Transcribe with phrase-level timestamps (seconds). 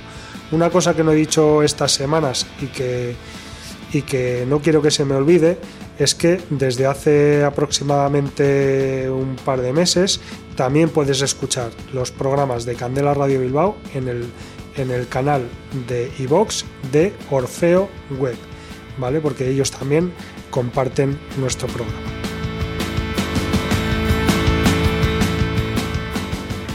[0.52, 3.16] Una cosa que no he dicho estas semanas y que,
[3.92, 5.58] y que no quiero que se me olvide
[5.98, 10.20] es que desde hace aproximadamente un par de meses
[10.56, 14.26] también puedes escuchar los programas de Candela Radio Bilbao en el
[14.76, 15.48] en el canal
[15.88, 18.38] de iVox de Orfeo Web,
[18.98, 19.22] ¿vale?
[19.22, 20.12] Porque ellos también
[20.50, 22.22] comparten nuestro programa.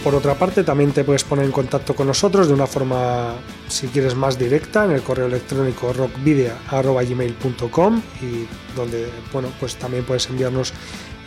[0.07, 3.35] Por otra parte, también te puedes poner en contacto con nosotros de una forma,
[3.67, 8.47] si quieres, más directa en el correo electrónico rockvidia.gmail.com y
[8.77, 10.73] donde, bueno, pues también puedes enviarnos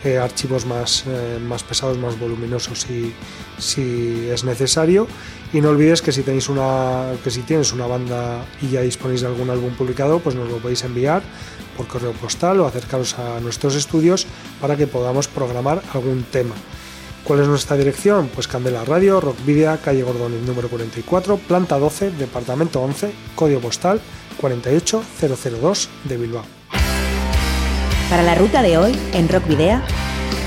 [0.04, 3.12] eh, archivos más, eh, más pesados, más voluminosos si,
[3.58, 5.06] si es necesario.
[5.52, 9.20] Y no olvides que si tenéis una que si tienes una banda y ya disponéis
[9.20, 11.22] de algún álbum publicado, pues nos lo podéis enviar
[11.76, 14.26] por correo postal o acercaros a nuestros estudios
[14.60, 16.54] para que podamos programar algún tema.
[17.24, 18.30] ¿Cuál es nuestra dirección?
[18.34, 24.00] Pues Candela Radio, Rockvidia, calle Gordón, número 44, planta 12, departamento 11, código postal
[24.40, 26.59] 48002 de Bilbao.
[28.10, 29.80] Para la ruta de hoy, en Rock Video,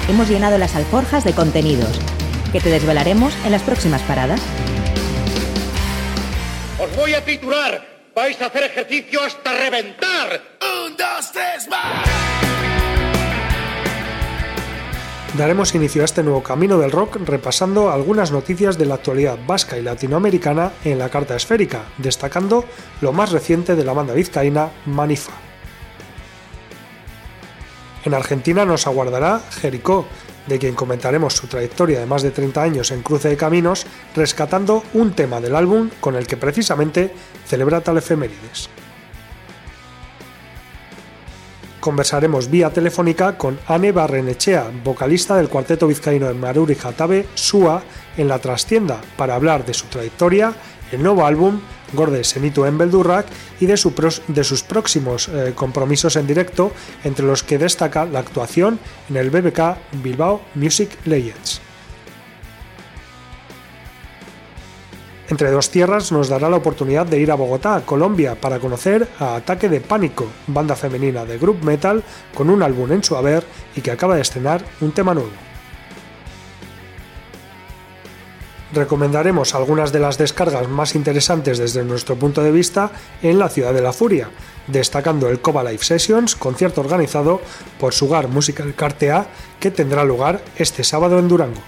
[0.10, 1.98] hemos llenado las alforjas de contenidos
[2.52, 4.42] que te desvelaremos en las próximas paradas.
[6.78, 7.82] Os voy a titular.
[8.14, 10.42] Vais a hacer ejercicio hasta reventar.
[10.86, 12.06] Un, dos, tres, más.
[15.38, 19.78] Daremos inicio a este nuevo camino del rock repasando algunas noticias de la actualidad vasca
[19.78, 22.66] y latinoamericana en la carta esférica, destacando
[23.00, 25.53] lo más reciente de la banda vizcaína Manifa.
[28.06, 30.06] En Argentina nos aguardará Jericó,
[30.48, 34.84] de quien comentaremos su trayectoria de más de 30 años en Cruce de Caminos, rescatando
[34.94, 37.14] un tema del álbum con el que precisamente
[37.46, 38.70] celebra tal efemérides.
[41.80, 47.84] Conversaremos vía telefónica con Anne Barrenechea, vocalista del cuarteto vizcaíno de Maruri Jatabe, SUA,
[48.18, 50.54] en la trastienda, para hablar de su trayectoria,
[50.92, 51.60] el nuevo álbum
[51.94, 53.26] Gorde Senitu en Beldurrak
[53.60, 56.72] y de, sus próximos eh, compromisos en directo,
[57.04, 61.62] entre los que destaca la actuación en el BBK Bilbao Music Legends.
[65.30, 69.36] Entre dos tierras nos dará la oportunidad de ir a Bogotá, Colombia, para conocer a
[69.36, 72.04] Ataque de Pánico, banda femenina de group metal
[72.36, 73.44] con un álbum en su haber
[73.76, 75.53] y que acaba de estrenar un tema nuevo.
[78.74, 82.92] Recomendaremos algunas de las descargas más interesantes desde nuestro punto de vista
[83.22, 84.30] en la ciudad de la furia,
[84.68, 87.42] destacando el Coba Live Sessions, concierto organizado
[87.80, 89.28] por Sugar Musical Cartea,
[89.60, 91.62] que tendrá lugar este sábado en Durango.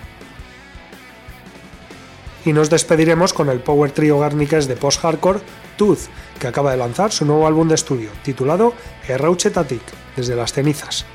[2.45, 5.39] Y nos despediremos con el Power Trio Garniques de post-hardcore
[5.77, 6.09] Tooth,
[6.39, 8.73] que acaba de lanzar su nuevo álbum de estudio, titulado
[9.07, 9.81] Errauche Tatik,
[10.15, 11.05] desde las cenizas.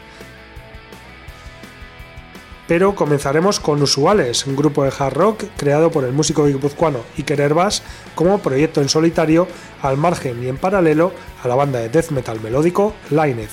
[2.70, 7.40] Pero comenzaremos con Usuales, un grupo de hard rock creado por el músico guipuzcoano Iker
[7.40, 7.82] Herbas
[8.14, 9.48] como proyecto en solitario
[9.82, 11.10] al margen y en paralelo
[11.42, 13.50] a la banda de death metal melódico Lineth.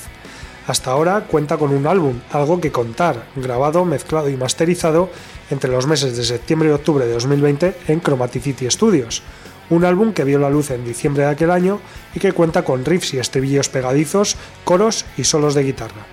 [0.68, 5.10] Hasta ahora cuenta con un álbum, algo que contar, grabado, mezclado y masterizado
[5.50, 9.24] entre los meses de septiembre y octubre de 2020 en Chromaticity Studios,
[9.72, 11.80] un álbum que vio la luz en diciembre de aquel año
[12.14, 16.06] y que cuenta con riffs y estribillos pegadizos, coros y solos de guitarra.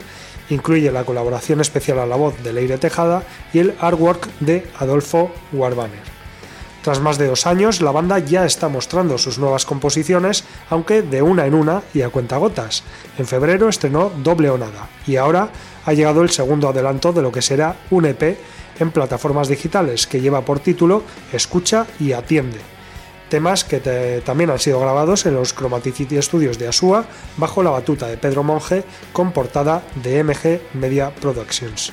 [0.50, 5.32] Incluye la colaboración especial a la voz de Leire Tejada y el artwork de Adolfo
[5.52, 6.14] Warbanner.
[6.82, 11.22] Tras más de dos años, la banda ya está mostrando sus nuevas composiciones, aunque de
[11.22, 12.82] una en una y a cuentagotas.
[13.16, 15.48] En febrero estrenó Doble o Nada y ahora
[15.86, 18.36] ha llegado el segundo adelanto de lo que será un EP
[18.78, 22.73] en plataformas digitales que lleva por título Escucha y Atiende
[23.28, 27.04] temas que también han sido grabados en los Chromaticity Studios de Asúa
[27.36, 31.92] bajo la batuta de Pedro Monge con portada de MG Media Productions.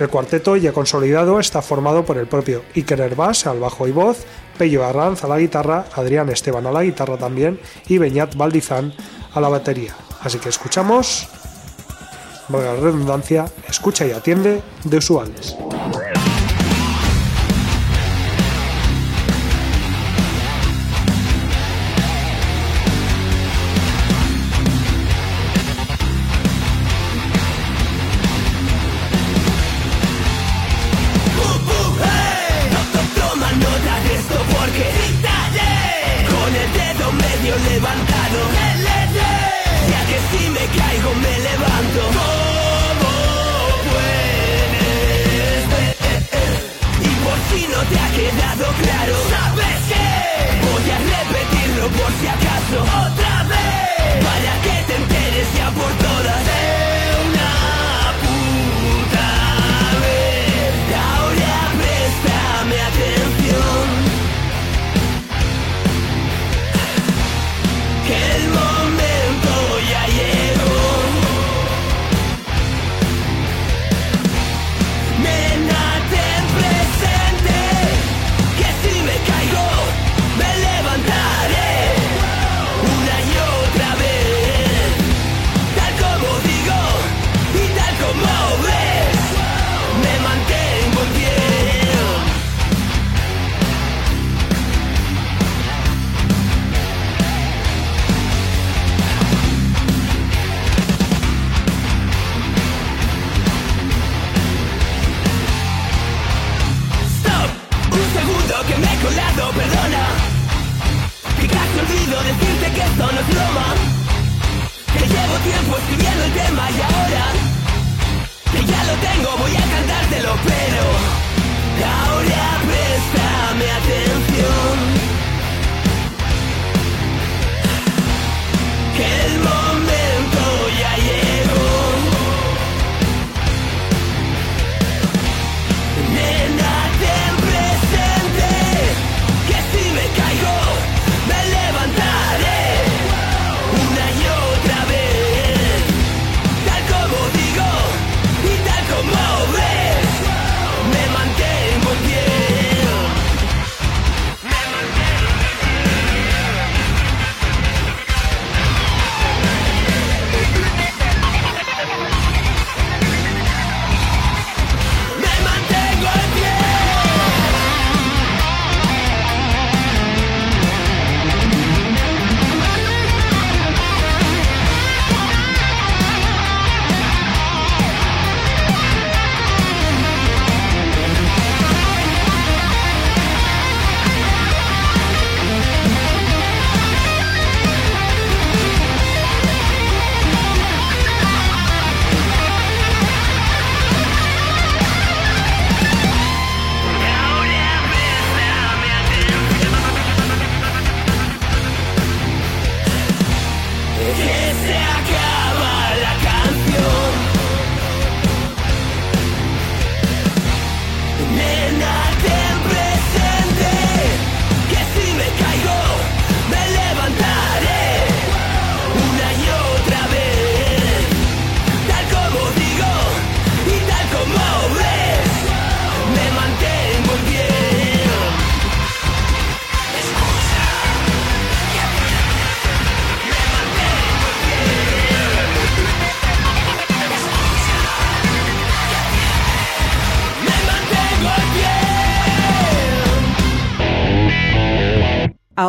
[0.00, 4.24] El cuarteto ya consolidado está formado por el propio Iker Herbás al bajo y voz,
[4.58, 8.92] Pello Arranz a la guitarra, Adrián Esteban a la guitarra también y Beñat Valdizán
[9.32, 9.94] a la batería.
[10.20, 11.28] Así que escuchamos,
[12.48, 15.56] valga redundancia, escucha y atiende de usuales.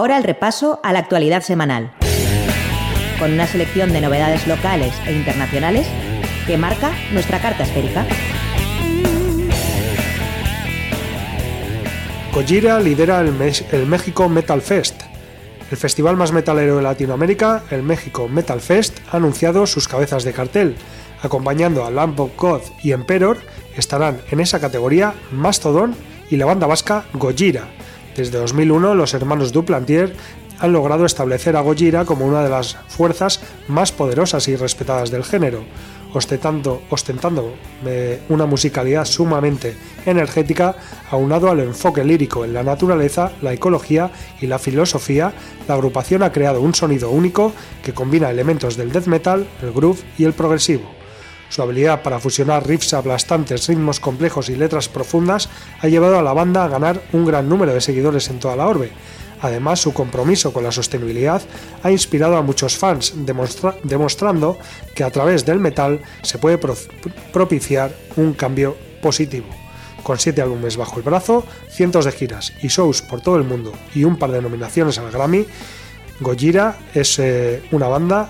[0.06, 1.92] Ahora el repaso a la actualidad semanal,
[3.18, 5.88] con una selección de novedades locales e internacionales
[6.46, 8.06] que marca nuestra carta esférica.
[12.32, 13.30] Gojira lidera el,
[13.72, 15.02] el, México Metal Fest.
[15.72, 20.34] El festival más metalero de Latinoamérica, el México Metal Fest, ha anunciado sus cabezas de
[20.34, 20.76] cartel.
[21.24, 23.40] Acompañando a Lamb of God y Emperor,
[23.76, 25.96] estarán en esa categoría Mastodon
[26.30, 27.70] y la banda vasca Gojira.
[28.16, 30.16] Desde 2001, los hermanos Duplantier
[30.60, 35.26] han logrado establecer a Gojira como una de las fuerzas más poderosas y respetadas del
[35.26, 35.66] género,
[36.14, 37.54] ostentando, ostentando
[37.86, 40.76] eh, una musicalidad sumamente energética,
[41.12, 45.34] aunado al enfoque lírico en la naturaleza, la ecología y la filosofía,
[45.68, 47.52] la agrupación ha creado un sonido único
[47.84, 51.05] que combina elementos del death metal, el groove y el progresivo.
[51.50, 55.50] Su habilidad para fusionar riffs aplastantes, ritmos complejos y letras profundas
[55.82, 58.68] ha llevado a la banda a ganar un gran número de seguidores en toda la
[58.68, 58.92] orbe.
[59.42, 61.42] Además, su compromiso con la sostenibilidad
[61.84, 63.14] ha inspirado a muchos fans,
[63.84, 64.58] demostrando
[64.96, 66.58] que a través del metal se puede
[67.32, 69.48] propiciar un cambio positivo.
[70.04, 73.74] Con siete álbumes bajo el brazo, cientos de giras y shows por todo el mundo
[73.94, 75.46] y un par de nominaciones al Grammy,
[76.20, 78.30] Gojira es eh, una banda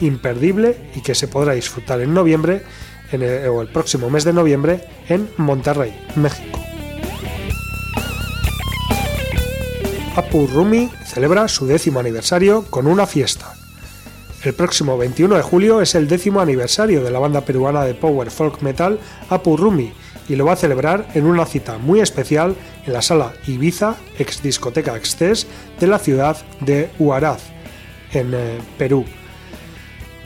[0.00, 2.62] imperdible y que se podrá disfrutar en noviembre
[3.12, 6.58] en o el próximo mes de noviembre en Monterrey, México.
[10.16, 13.52] Apu Rumi celebra su décimo aniversario con una fiesta.
[14.42, 18.30] El próximo 21 de julio es el décimo aniversario de la banda peruana de power
[18.30, 18.98] folk metal
[19.28, 19.92] Apu Rumi
[20.28, 24.42] y lo va a celebrar en una cita muy especial en la sala Ibiza, ex
[24.42, 25.46] discoteca Extes,
[25.78, 27.42] de la ciudad de Huaraz,
[28.12, 29.04] en eh, Perú.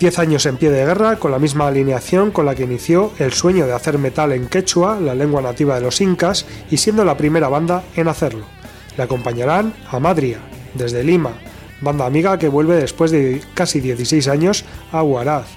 [0.00, 3.34] Diez años en pie de guerra, con la misma alineación con la que inició el
[3.34, 7.18] sueño de hacer metal en quechua, la lengua nativa de los incas, y siendo la
[7.18, 8.46] primera banda en hacerlo.
[8.96, 10.38] Le acompañarán a Madria,
[10.72, 11.32] desde Lima,
[11.82, 15.48] banda amiga que vuelve después de casi 16 años a Huaraz.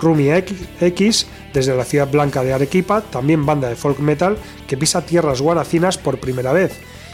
[0.00, 5.02] Rumi X, desde la ciudad blanca de Arequipa, también banda de folk metal que pisa
[5.02, 6.72] tierras guaracinas por primera vez,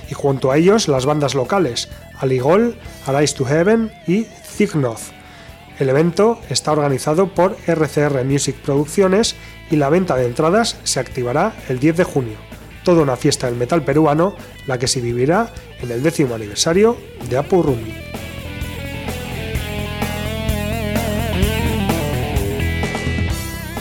[0.08, 1.88] y junto a ellos las bandas locales,
[2.20, 2.76] Aligol,
[3.06, 5.16] Arise to Heaven y Zignoth.
[5.78, 9.36] El evento está organizado por RCR Music Producciones
[9.70, 12.36] y la venta de entradas se activará el 10 de junio.
[12.82, 14.34] Toda una fiesta del metal peruano,
[14.66, 15.52] la que se vivirá
[15.82, 16.96] en el décimo aniversario
[17.28, 17.94] de Apu Rumi.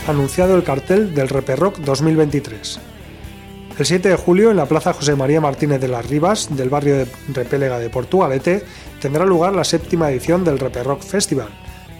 [0.08, 2.80] Anunciado el cartel del Reperrock 2023.
[3.78, 6.98] El 7 de julio, en la Plaza José María Martínez de las Rivas, del barrio
[6.98, 8.64] de Repélega de Portugalete,
[9.02, 11.50] tendrá lugar la séptima edición del Reperrock Festival,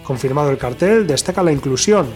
[0.06, 2.06] Confirmado el cartel, destaca la inclusión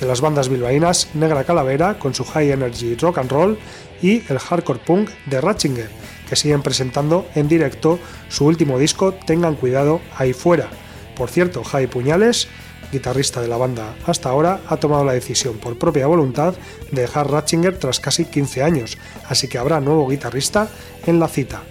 [0.00, 3.58] de las bandas bilbaínas Negra Calavera con su high energy rock and roll
[4.00, 5.90] y el hardcore punk de Ratchinger,
[6.28, 10.68] que siguen presentando en directo su último disco Tengan cuidado ahí fuera.
[11.16, 12.46] Por cierto, Jai Puñales,
[12.92, 16.54] guitarrista de la banda hasta ahora, ha tomado la decisión por propia voluntad
[16.92, 18.96] de dejar Ratchinger tras casi 15 años,
[19.28, 20.68] así que habrá nuevo guitarrista
[21.04, 21.62] en la cita.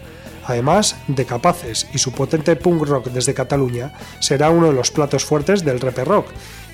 [0.49, 5.23] Además de Capaces y su potente punk rock desde Cataluña, será uno de los platos
[5.23, 6.25] fuertes del Reper Rock.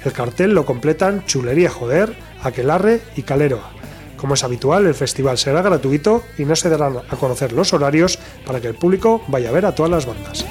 [0.06, 3.72] El cartel lo completan Chulería Joder, Aquelarre y Caleroa.
[4.16, 8.18] Como es habitual, el festival será gratuito y no se darán a conocer los horarios
[8.46, 10.46] para que el público vaya a ver a todas las bandas.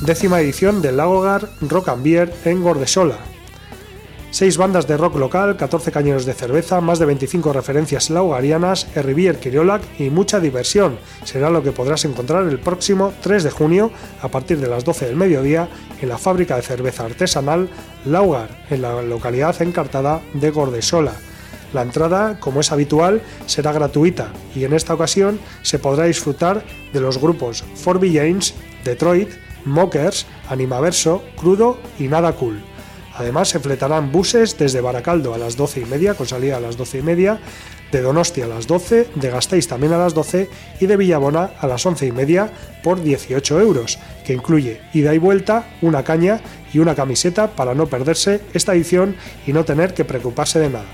[0.00, 3.29] Décima edición del Lagogar Rock and Beer en Gordesola,
[4.32, 9.40] Seis bandas de rock local, 14 cañones de cerveza, más de 25 referencias laugarianas, Herrivier
[9.40, 10.98] Kiriolac y mucha diversión.
[11.24, 13.90] Será lo que podrás encontrar el próximo 3 de junio
[14.22, 15.68] a partir de las 12 del mediodía
[16.00, 17.68] en la fábrica de cerveza artesanal
[18.04, 21.14] Laugar, en la localidad encartada de Gordesola.
[21.72, 27.00] La entrada, como es habitual, será gratuita y en esta ocasión se podrá disfrutar de
[27.00, 29.30] los grupos Forby James, Detroit,
[29.64, 32.69] Mockers, Animaverso, Crudo y Nada Cool.
[33.20, 36.78] Además, se fletarán buses desde Baracaldo a las 12 y media, con salida a las
[36.78, 37.38] 12 y media,
[37.92, 40.48] de Donostia a las 12, de Gasteiz también a las 12
[40.80, 42.50] y de Villabona a las 11 y media
[42.82, 46.40] por 18 euros, que incluye ida y vuelta, una caña
[46.72, 50.88] y una camiseta para no perderse esta edición y no tener que preocuparse de nada.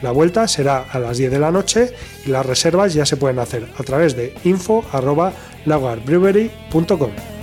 [0.00, 1.92] La vuelta será a las 10 de la noche
[2.24, 7.33] y las reservas ya se pueden hacer a través de info.lagarbrewery.com.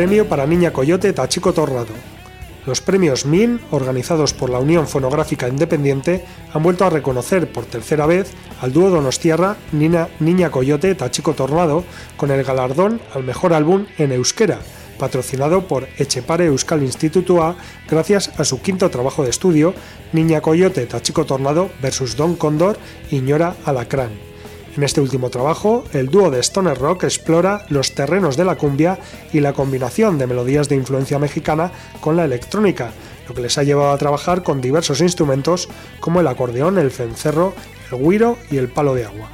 [0.00, 1.92] Premio para Niña Coyote Tachico Torrado.
[2.64, 8.06] Los premios MIN, organizados por la Unión Fonográfica Independiente, han vuelto a reconocer por tercera
[8.06, 11.84] vez al dúo Donostierra Niña, Niña Coyote Tachico Tornado
[12.16, 14.60] con el galardón al mejor álbum en euskera,
[14.98, 17.54] patrocinado por Echepare Euskal A
[17.86, 19.74] gracias a su quinto trabajo de estudio,
[20.14, 22.78] Niña Coyote Tachiko Tornado vs Don Condor
[23.10, 24.29] y Ñora Alacrán.
[24.76, 28.98] En este último trabajo, el dúo de Stoner Rock explora los terrenos de la cumbia
[29.32, 32.92] y la combinación de melodías de influencia mexicana con la electrónica,
[33.28, 37.52] lo que les ha llevado a trabajar con diversos instrumentos como el acordeón, el cencerro,
[37.90, 39.30] el guiro y el palo de agua.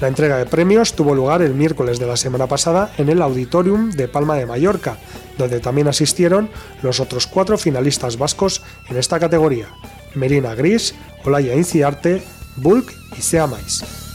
[0.00, 3.90] La entrega de premios tuvo lugar el miércoles de la semana pasada en el Auditorium
[3.90, 4.96] de Palma de Mallorca,
[5.38, 6.50] donde también asistieron
[6.82, 9.66] los otros cuatro finalistas vascos en esta categoría,
[10.14, 10.94] Merina Gris,
[11.24, 12.22] Olaya Inciarte,
[12.56, 14.07] Bulk y Seamais.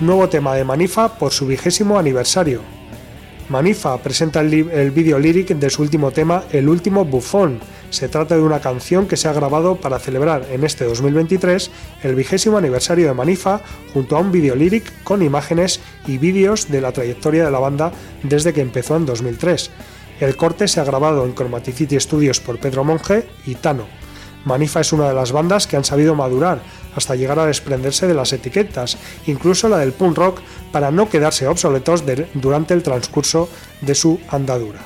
[0.00, 2.62] Nuevo tema de Manifa por su vigésimo aniversario.
[3.48, 7.60] Manifa presenta el, vídeo líric de su último tema, El último bufón,
[7.90, 11.70] se trata de una canción que se ha grabado para celebrar en este 2023
[12.02, 13.60] el vigésimo aniversario de Manifa
[13.92, 17.92] junto a un video líric con imágenes y vídeos de la trayectoria de la banda
[18.24, 19.70] desde que empezó en 2003.
[20.18, 24.03] El corte se ha grabado en Chromaticity Studios por Pedro Monge y Tano.
[24.44, 26.60] Manifa es una de las bandas que han sabido madurar
[26.94, 31.46] hasta llegar a desprenderse de las etiquetas, incluso la del punk rock, para no quedarse
[31.46, 33.48] obsoletos durante el transcurso
[33.80, 34.80] de su andadura.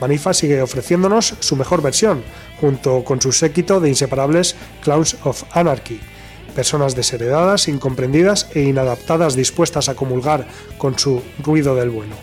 [0.00, 2.22] Manifa sigue ofreciéndonos su mejor versión,
[2.60, 6.00] junto con su séquito de inseparables Clowns of Anarchy,
[6.54, 12.16] personas desheredadas, incomprendidas e inadaptadas dispuestas a comulgar con su ruido del bueno.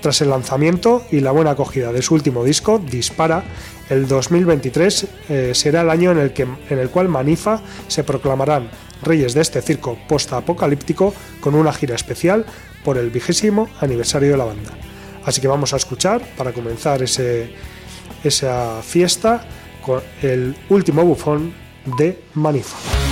[0.00, 3.44] Tras el lanzamiento y la buena acogida de su último disco, Dispara,
[3.92, 8.70] el 2023 eh, será el año en el, que, en el cual Manifa se proclamarán
[9.02, 12.46] reyes de este circo post-apocalíptico con una gira especial
[12.84, 14.70] por el vigésimo aniversario de la banda.
[15.24, 17.52] Así que vamos a escuchar para comenzar ese,
[18.24, 19.44] esa fiesta
[19.84, 21.52] con el último bufón
[21.98, 23.11] de Manifa.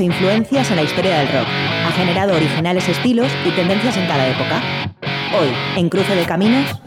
[0.00, 1.46] E influencias en la historia del rock.
[1.86, 4.62] Ha generado originales estilos y tendencias en cada época.
[5.38, 6.80] Hoy, en Cruce de Caminos,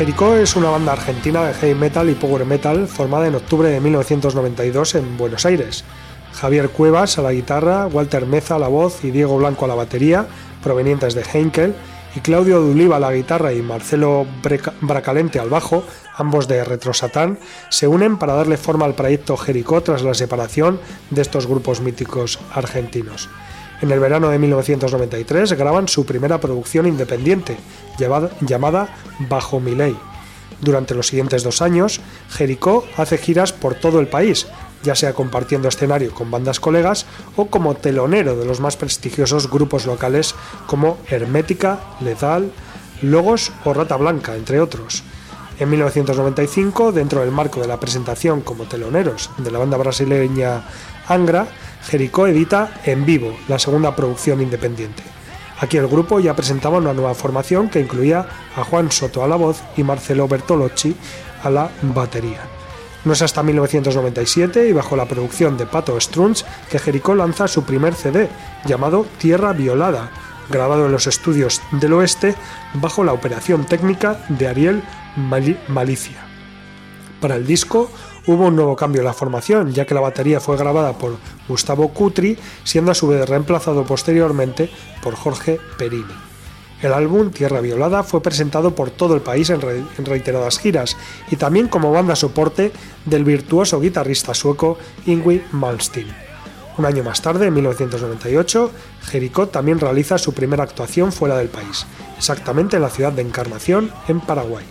[0.00, 3.82] Jericó es una banda argentina de heavy metal y power metal formada en octubre de
[3.82, 5.84] 1992 en Buenos Aires.
[6.40, 9.74] Javier Cuevas a la guitarra, Walter Meza a la voz y Diego Blanco a la
[9.74, 10.26] batería,
[10.62, 11.74] provenientes de Heinkel,
[12.16, 14.26] y Claudio Duliva a la guitarra y Marcelo
[14.80, 15.84] Bracalente al bajo,
[16.16, 20.80] ambos de Retro Satán, se unen para darle forma al proyecto Jericó tras la separación
[21.10, 23.28] de estos grupos míticos argentinos.
[23.82, 27.58] En el verano de 1993 graban su primera producción independiente,
[28.40, 28.96] llamada
[29.28, 29.94] Bajo mi ley.
[30.62, 32.00] Durante los siguientes dos años,
[32.30, 34.46] Jericó hace giras por todo el país,
[34.82, 39.86] ya sea compartiendo escenario con bandas colegas o como telonero de los más prestigiosos grupos
[39.86, 40.34] locales
[40.66, 42.52] como Hermética, Lethal,
[43.02, 45.02] Logos o Rata Blanca, entre otros.
[45.58, 50.64] En 1995, dentro del marco de la presentación como teloneros de la banda brasileña
[51.06, 51.46] Angra,
[51.82, 55.02] Jericó edita En Vivo, la segunda producción independiente.
[55.60, 59.36] Aquí el grupo ya presentaba una nueva formación que incluía a Juan Soto a la
[59.36, 60.96] voz y Marcelo Bertolocci
[61.42, 62.59] a la batería.
[63.04, 67.64] No es hasta 1997 y bajo la producción de Pato Strunz que Jericó lanza su
[67.64, 68.28] primer CD,
[68.66, 70.10] llamado Tierra Violada,
[70.50, 72.34] grabado en los estudios del oeste
[72.74, 74.82] bajo la operación técnica de Ariel
[75.16, 76.26] Malicia.
[77.20, 77.90] Para el disco
[78.26, 81.16] hubo un nuevo cambio en la formación, ya que la batería fue grabada por
[81.48, 84.70] Gustavo Cutri, siendo a su vez reemplazado posteriormente
[85.02, 86.29] por Jorge Perini.
[86.82, 89.60] El álbum Tierra Violada fue presentado por todo el país en,
[89.98, 90.96] reiteradas giras
[91.30, 92.72] y también como banda soporte
[93.04, 96.08] del virtuoso guitarrista sueco Ingrid Malmsteen.
[96.78, 98.70] Un año más tarde, en 1998,
[99.02, 101.84] Jericó también realiza su primera actuación fuera del país,
[102.16, 104.64] exactamente en la ciudad de Encarnación, en Paraguay.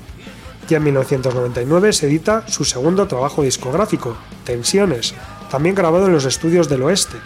[0.67, 5.13] Ya en 1999 se edita su segundo trabajo discográfico, Tensiones,
[5.51, 7.17] también grabado en los estudios del oeste,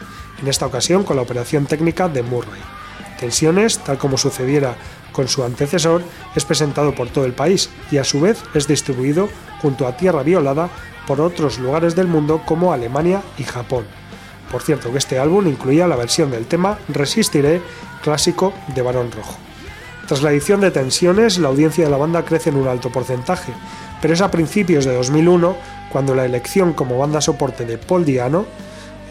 [0.42, 2.73] en esta ocasión con la operación técnica de Murray.
[3.24, 4.76] Tensiones, tal como sucediera
[5.14, 6.04] con su antecesor,
[6.36, 9.30] es presentado por todo el país y a su vez es distribuido
[9.62, 10.70] junto a Tierra Violada
[11.08, 13.86] por otros lugares del mundo como Alemania y Japón.
[14.52, 17.62] Por cierto que este álbum incluía la versión del tema Resistiré,
[18.02, 19.38] clásico de Barón Rojo.
[20.06, 23.54] Tras la edición de Tensiones, la audiencia de la banda crece en un alto porcentaje,
[24.02, 25.56] pero es a principios de 2001
[25.94, 28.46] cuando la elección como banda soporte de Paul Diano,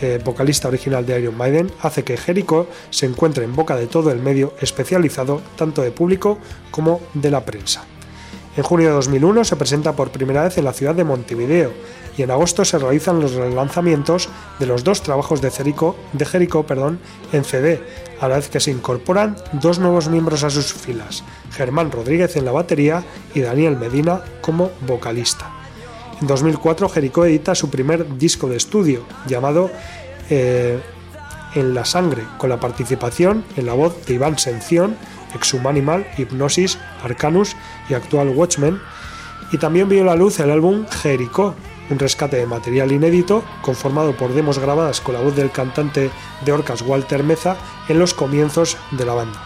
[0.02, 4.10] eh, vocalista original de Iron Maiden, hace que Jericho se encuentre en boca de todo
[4.10, 6.38] el medio especializado, tanto de público
[6.70, 7.84] como de la prensa.
[8.56, 11.72] En junio de 2001 se presenta por primera vez en la ciudad de Montevideo
[12.18, 16.64] y en agosto se realizan los relanzamientos de los dos trabajos de Jericho, de Jericho
[16.64, 16.98] perdón,
[17.32, 17.80] en CD,
[18.20, 22.44] a la vez que se incorporan dos nuevos miembros a sus filas, Germán Rodríguez en
[22.44, 25.61] la batería y Daniel Medina como vocalista.
[26.22, 29.70] En 2004 Jericho edita su primer disco de estudio llamado
[30.30, 30.78] eh,
[31.56, 34.96] En la sangre, con la participación en la voz de Iván Sención,
[35.34, 37.56] Exhumanimal, Hipnosis, Arcanus
[37.90, 38.78] y actual Watchmen,
[39.50, 41.56] y también vio la luz el álbum Jericho,
[41.90, 46.10] un rescate de material inédito conformado por demos grabadas con la voz del cantante
[46.44, 47.56] de Orcas Walter Meza
[47.88, 49.42] en los comienzos de la banda.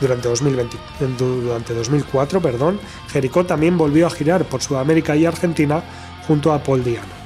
[0.00, 0.76] Durante, 2020,
[1.18, 5.82] durante 2004, perdón, Jericó también volvió a girar por Sudamérica y Argentina
[6.28, 7.18] junto a Paul Diano.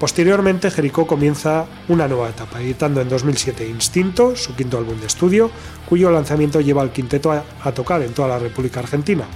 [0.00, 5.50] Posteriormente, Jericó comienza una nueva etapa, editando en 2007 Instinto, su quinto álbum de estudio,
[5.86, 9.26] cuyo lanzamiento lleva al quinteto a, a tocar en toda la República Argentina.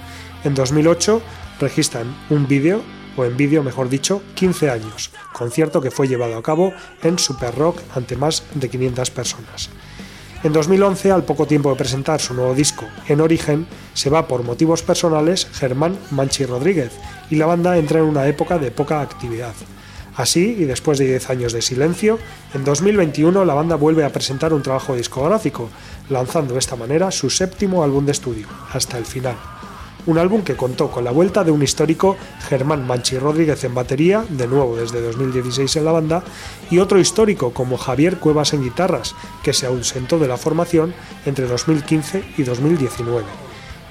[0.43, 1.21] En 2008
[1.61, 2.81] registran un vídeo
[3.17, 7.55] o en vídeo mejor dicho, 15 años, concierto que fue llevado a cabo en Super
[7.55, 9.71] Rock ante más de 500 personas.
[10.43, 14.43] En 2011, al poco tiempo de presentar su nuevo disco, En Origen, se va por
[14.43, 16.93] motivos personales Germán Manchi Rodríguez
[17.31, 19.55] y la banda entra en una época de poca actividad.
[20.17, 22.19] Así, y después de 10 años de silencio,
[22.55, 25.71] en 2021 la banda vuelve a presentar un trabajo discográfico,
[26.09, 29.37] lanzando de esta manera su séptimo álbum de estudio, Hasta el Final
[30.07, 32.17] un álbum que contó con la vuelta de un histórico
[32.49, 36.23] Germán Manchi Rodríguez en batería, de nuevo desde 2016 en la banda,
[36.71, 41.47] y otro histórico como Javier Cuevas en guitarras, que se ausentó de la formación entre
[41.47, 43.25] 2015 y 2019.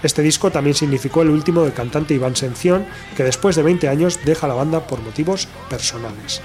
[0.04, 2.86] Este disco también significó el último del cantante Iván Sención,
[3.16, 6.42] que después de 20 años deja la banda por motivos personales.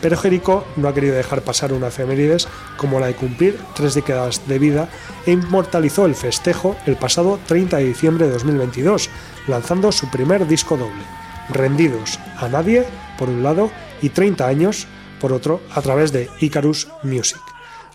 [0.00, 4.46] Pero Jericho no ha querido dejar pasar una efemérides como la de cumplir tres décadas
[4.48, 4.88] de vida
[5.26, 9.10] e inmortalizó el festejo el pasado 30 de diciembre de 2022,
[9.46, 11.04] lanzando su primer disco doble,
[11.50, 12.86] Rendidos a Nadie,
[13.18, 13.70] por un lado,
[14.00, 14.86] y 30 años,
[15.20, 17.40] por otro a través de Icarus Music.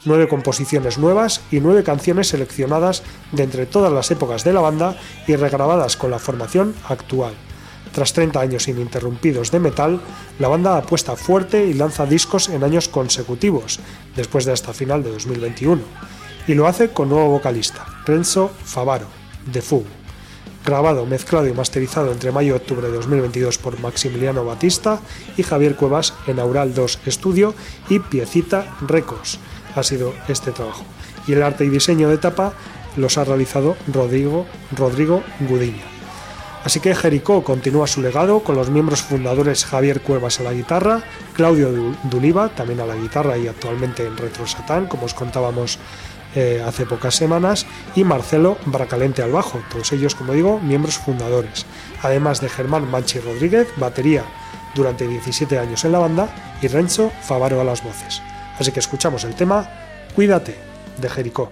[0.05, 4.95] Nueve composiciones nuevas y nueve canciones seleccionadas de entre todas las épocas de la banda
[5.27, 7.33] y regrabadas con la formación actual.
[7.91, 10.01] Tras 30 años ininterrumpidos de metal,
[10.37, 13.79] la banda apuesta fuerte y lanza discos en años consecutivos,
[14.15, 15.81] después de hasta final de 2021,
[16.47, 19.07] y lo hace con nuevo vocalista, Renzo Favaro,
[19.51, 19.85] de Fu.
[20.65, 24.99] Grabado, mezclado y masterizado entre mayo y octubre de 2022 por Maximiliano Batista
[25.37, 27.55] y Javier Cuevas en Aural 2 Studio
[27.87, 29.39] y Piecita Records.
[29.75, 30.83] Ha sido este trabajo.
[31.27, 32.53] Y el arte y diseño de tapa
[32.95, 35.83] los ha realizado Rodrigo, Rodrigo Gudiña.
[36.65, 41.03] Así que Jericó continúa su legado con los miembros fundadores Javier Cuevas a la guitarra,
[41.33, 41.69] Claudio
[42.05, 45.77] Duliva también a la guitarra y actualmente en Retro Satán, como os contábamos
[46.33, 51.67] eh, hace pocas semanas, y Marcelo Bracalente al bajo, todos ellos, como digo, miembros fundadores,
[52.01, 54.23] además de Germán Manchi Rodríguez, batería
[54.73, 58.23] durante 17 años en la banda, y Renzo Favaro a las voces.
[58.59, 59.67] Así que escuchamos el tema
[60.15, 60.55] Cuídate
[60.97, 61.51] de Jericó.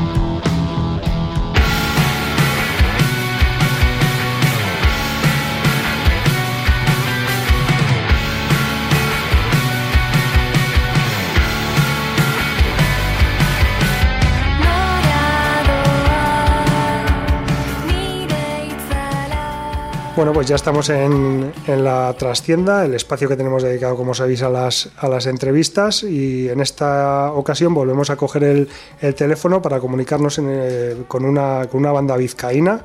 [20.13, 24.49] Bueno, pues ya estamos en, la trastienda, el espacio que tenemos dedicado, como sabéis, a
[24.49, 30.37] las, a las entrevistas y en esta ocasión volvemos a coger el, teléfono para comunicarnos
[30.43, 32.81] eh, con, una, con una banda vizcaína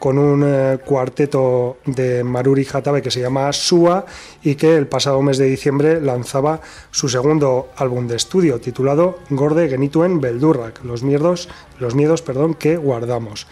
[0.00, 4.04] con un eh, cuarteto de Maruri Hatabe que se llama Sua
[4.42, 6.60] y que el pasado mes de diciembre lanzaba
[6.90, 12.76] su segundo álbum de estudio titulado Gorde Genituen Beldurrak, los miedos, los miedos perdón, que
[12.76, 13.46] guardamos.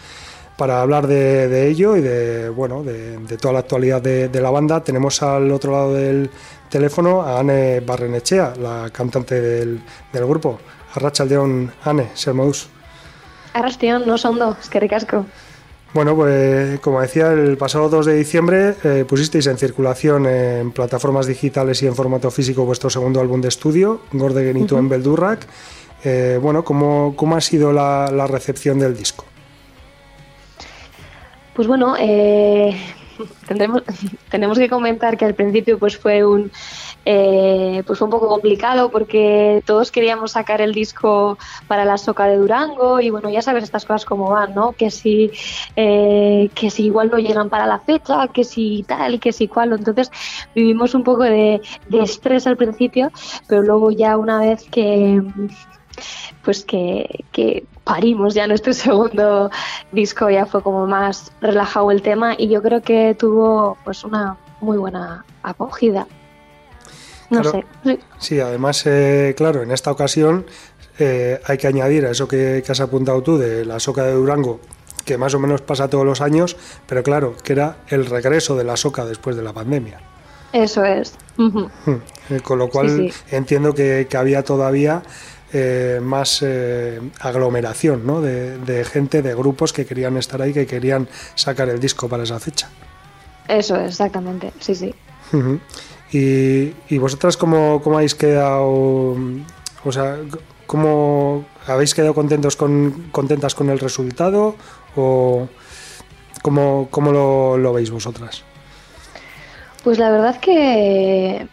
[0.57, 5.23] Para hablar de, ello y de, bueno, de, toda la actualidad de, la banda, tenemos
[5.23, 6.31] al otro lado del
[6.69, 9.81] teléfono a Anne Barrenechea, la cantante del,
[10.13, 10.59] grupo.
[10.95, 12.69] Arrachaldeón, Anne, Sermous.
[13.55, 15.27] Arrastion, no son dos, que ricasco.
[15.95, 21.27] Bueno, pues como decía, el pasado 2 de diciembre eh, pusisteis en circulación en plataformas
[21.27, 25.47] digitales y en formato físico vuestro segundo álbum de estudio, Gorde Genito en Beldurrak.
[26.05, 29.25] Eh, bueno, ¿cómo, ¿cómo, ha sido la recepción del disco?
[31.55, 32.75] Pues bueno, eh,
[33.47, 33.83] tendremos,
[34.31, 36.51] tenemos que comentar que al principio pues fue un
[37.05, 41.37] eh, pues un poco complicado porque todos queríamos sacar el disco
[41.67, 44.91] para la soca de Durango y bueno ya sabes estas cosas como van no que
[44.91, 45.33] si
[45.75, 49.73] eh, que si igual no llegan para la fecha que si tal que si cual.
[49.73, 50.11] Entonces
[50.55, 53.11] vivimos un poco de, de estrés al principio
[53.49, 55.21] pero luego ya una vez que
[56.45, 59.51] pues que, que parimos ya nuestro segundo
[59.93, 64.37] disco, ya fue como más relajado el tema y yo creo que tuvo pues una
[64.61, 66.07] muy buena acogida.
[67.31, 67.65] No sé.
[68.19, 68.41] Sí.
[68.41, 70.45] además, eh, claro, en esta ocasión
[70.99, 74.61] eh, hay que añadir a eso que, has apuntado tú de la soca de Durango,
[75.07, 78.65] que más o menos pasa todos los años, pero claro, que era el regreso de
[78.65, 80.12] la soca después de la pandemia.
[80.53, 81.15] Eso es.
[81.39, 85.03] Eh, con lo cual entiendo que, que había todavía
[85.55, 88.23] eh, más eh, aglomeración ¿no?
[88.23, 92.41] de, gente, de grupos que querían estar ahí, que querían sacar el disco para esa
[92.41, 92.71] fecha.
[93.49, 94.95] Eso, exactamente, sí, sí.
[96.13, 99.17] y, y, vosotras cómo, cómo, habéis quedado,
[99.85, 100.17] o sea,
[100.67, 104.55] cómo habéis quedado contentos con, contentas con el resultado
[104.97, 105.49] o
[106.41, 108.45] cómo, cómo lo, lo veis vosotras?
[109.83, 111.49] Pues la verdad que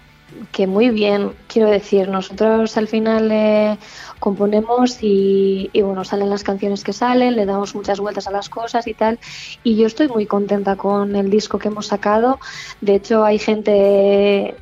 [0.51, 3.77] que muy bien, quiero decir, nosotros al final eh,
[4.19, 8.87] componemos y, bueno, salen las canciones que salen, le damos muchas vueltas a las cosas
[8.87, 9.19] y tal,
[9.63, 12.39] y yo estoy muy contenta con el disco que hemos sacado,
[12.81, 14.55] de hecho hay gente,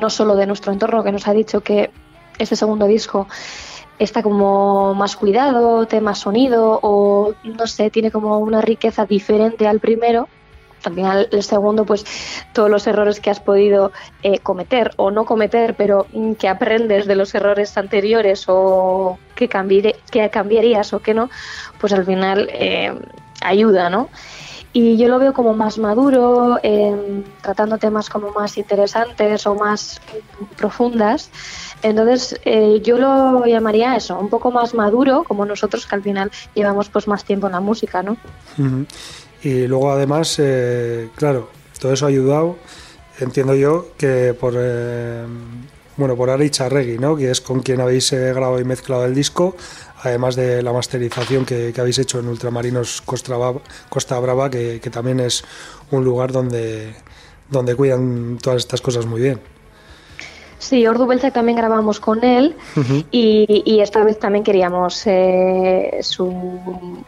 [0.00, 1.90] no solo de nuestro entorno, que nos ha dicho que
[2.38, 3.28] este segundo disco
[3.98, 9.80] está como más cuidado, tema sonido o no sé, tiene como una riqueza diferente al
[9.80, 10.28] primero
[10.84, 12.04] al final el segundo, pues
[12.52, 13.92] todos los errores que has podido
[14.22, 19.48] eh, cometer o no cometer, pero mm, que aprendes de los errores anteriores o que,
[19.48, 21.30] que cambiarías o que no,
[21.80, 22.92] pues al final eh,
[23.42, 24.08] ayuda, ¿no?
[24.74, 30.00] Y yo lo veo como más maduro, em, tratando temas como más interesantes o más
[30.56, 31.30] profundas.
[31.82, 36.30] Entonces eh, yo lo llamaría eso, un poco más maduro, como nosotros que al final
[36.54, 38.16] llevamos pues más tiempo en la música, ¿no?
[39.42, 41.48] Y luego además, eh, claro,
[41.80, 42.56] todo eso ha ayudado,
[43.18, 45.24] entiendo yo, que por, eh,
[45.96, 47.16] bueno, por Ari Charregui, ¿no?
[47.16, 49.56] que es con quien habéis eh, grabado y mezclado el disco,
[50.02, 55.18] además de la masterización que, habéis hecho en Ultramarinos Costa Brava, Costa Brava que, también
[55.18, 55.42] es
[55.90, 56.94] un lugar donde,
[57.50, 59.40] donde cuidan todas estas cosas muy bien.
[60.60, 62.54] Sí, Ordu Belzec también grabamos con él
[63.10, 65.04] y, y, esta vez también queríamos
[66.02, 67.04] su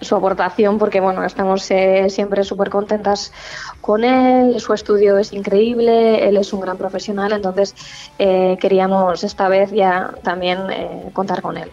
[0.00, 3.32] su aportación porque bueno estamos eh, siempre súper contentas
[3.80, 7.74] con él su estudio es increíble él es un gran profesional entonces
[8.18, 11.70] eh, queríamos esta vez ya también eh, contar con él.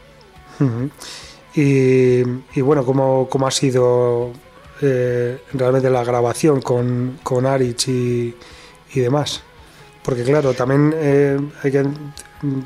[1.54, 4.32] Y, bueno ¿cómo, cómo ha sido
[4.80, 8.36] realmente la grabación con, con Arich y,
[8.94, 9.42] y demás
[10.04, 11.86] porque claro también hay que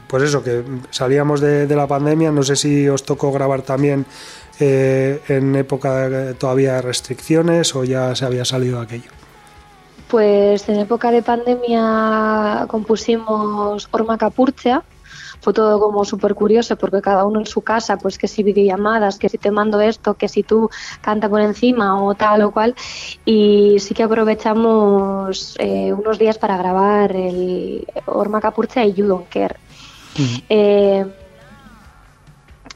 [0.08, 4.06] pues eso que salíamos de la pandemia no sé si os tocó grabar también
[4.62, 9.12] eh, en época todavía de restricciones o ya se había salido aquello?
[10.08, 14.84] Pues en época de pandemia compusimos Orma Capurcha,
[15.42, 19.18] fue todo como súper curioso porque cada uno en su casa, pues que si videollamadas,
[19.18, 20.70] que si te mando esto, que si tú
[21.02, 22.76] canta por encima o tal o cual.
[23.26, 29.30] Y sí que aprovechamos eh, unos días para grabar el Orma Capurcha y You Don't
[29.30, 29.56] Care.
[30.50, 31.06] Eh,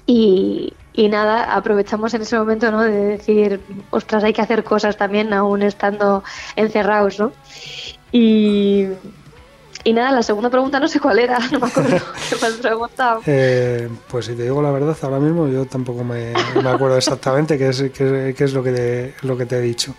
[0.08, 2.82] y, y nada, aprovechamos en ese momento ¿no?
[2.82, 6.24] de decir, ostras, hay que hacer cosas también aún estando
[6.56, 7.34] encerrados, ¿no?
[8.14, 8.88] Y,
[9.84, 11.98] y nada, la segunda pregunta no sé cuál era, no me acuerdo
[12.30, 13.22] qué me has preguntado.
[13.26, 16.32] Eh, pues si te digo la verdad, ahora mismo yo tampoco me,
[16.64, 19.62] me acuerdo exactamente qué es, qué, qué es lo, que te, lo que te he
[19.62, 19.94] dicho.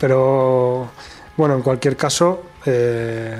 [0.00, 0.88] Pero
[1.36, 3.38] bueno, en cualquier caso, eh,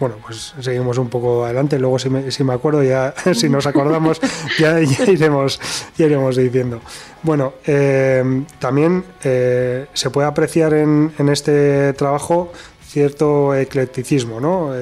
[0.00, 1.78] bueno, pues seguimos un poco adelante.
[1.78, 4.20] Luego, si me, si me acuerdo, ya si nos acordamos,
[4.58, 5.60] ya, iremos,
[5.96, 6.80] ya iremos diciendo.
[7.22, 12.52] Bueno, eh, también eh, se puede apreciar en, en, este trabajo
[12.86, 14.72] cierto eclecticismo, ¿no?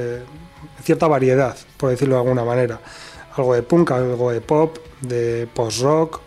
[0.82, 2.80] cierta variedad, por decirlo de alguna manera.
[3.36, 6.20] Algo de punk, algo de pop, de post-rock,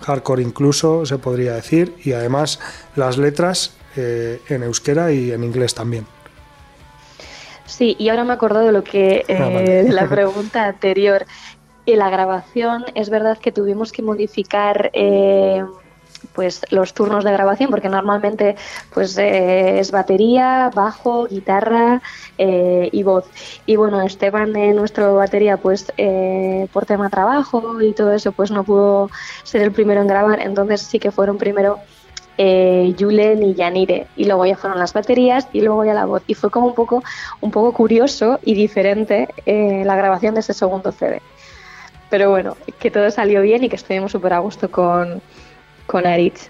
[0.00, 2.60] hardcore incluso, se podría decir, y además
[2.96, 6.06] las letras en euskera y en inglés también.
[7.66, 11.26] Sí, y ahora me acuerdo de lo que ah, eh, de la pregunta anterior.
[11.86, 15.62] En la grabación es verdad que tuvimos que modificar eh,
[16.34, 18.56] pues los turnos de grabación porque normalmente
[18.94, 22.00] pues eh, es batería, bajo, guitarra
[22.38, 23.26] y voz.
[23.66, 25.92] Y bueno, Esteban en nuestro batería pues
[26.72, 29.10] por tema trabajo y todo eso pues no pudo
[29.42, 31.80] ser el primero en grabar, entonces sí que fueron primero
[32.38, 36.22] eh, Julen y Yanire y luego ya fueron las baterías y luego ya la voz
[36.26, 37.02] y fue como un poco
[37.40, 41.20] un poco curioso y diferente eh, la grabación de ese segundo CD
[42.10, 45.22] pero bueno que todo salió bien y que estuvimos súper a gusto con
[45.86, 46.48] con Aritz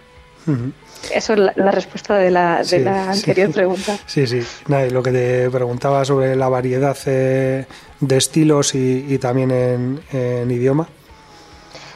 [1.13, 3.99] Eso es la, respuesta de la, de la anterior pregunta.
[4.07, 4.41] Sí, sí.
[4.69, 7.67] lo que te preguntaba sobre la variedad eh,
[8.01, 10.89] de estilos y, también en, idioma.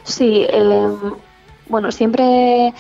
[0.05, 0.89] Sí, eh,
[1.68, 2.72] bueno, siempre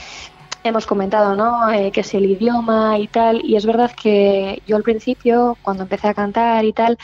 [0.68, 1.70] hemos comentado, ¿no?
[1.70, 3.44] Eh, que es el idioma y tal.
[3.44, 6.98] Y es verdad que yo al principio, cuando empecé a cantar y tal,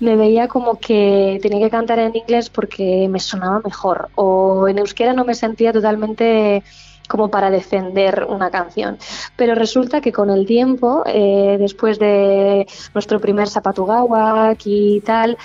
[0.00, 4.08] me veía como que tenía que cantar en inglés porque me sonaba mejor.
[4.14, 6.62] O en euskera no me sentía totalmente
[7.10, 8.96] como para defender una canción.
[9.36, 15.36] Pero resulta que con el tiempo, eh, después de nuestro primer Zapatugawa y tal,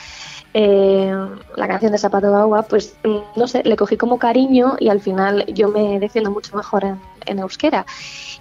[0.58, 1.14] eh,
[1.58, 4.88] la canción de Zapato de Agua, pues mm, no sé, le cogí como cariño y
[4.88, 7.86] al final yo me defiendo mucho mejor en, en euskera.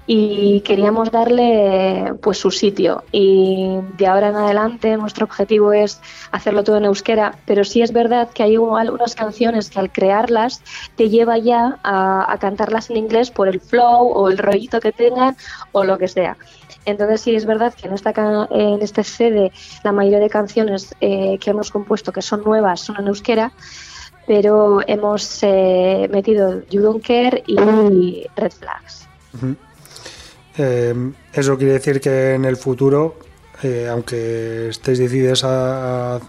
[0.07, 3.03] Y queríamos darle pues su sitio.
[3.11, 6.01] Y de ahora en adelante nuestro objetivo es
[6.31, 10.63] hacerlo todo en euskera pero sí es verdad que hay algunas canciones que al crearlas
[10.95, 14.93] te lleva ya a, a cantarlas en inglés por el flow o el rollito que
[14.93, 15.37] tengan
[15.73, 16.37] o lo que sea.
[16.87, 18.13] Entonces sí es verdad que en, esta,
[18.51, 19.53] en este CD
[19.83, 23.53] la mayoría de canciones eh, que hemos compuesto que son nuevas son en euskera,
[24.27, 26.63] pero hemos eh, metido
[27.07, 29.09] Care y Red Flags.
[30.57, 33.17] Eh, eso quiere decir que en el futuro,
[33.91, 36.21] aunque estéis decididos a,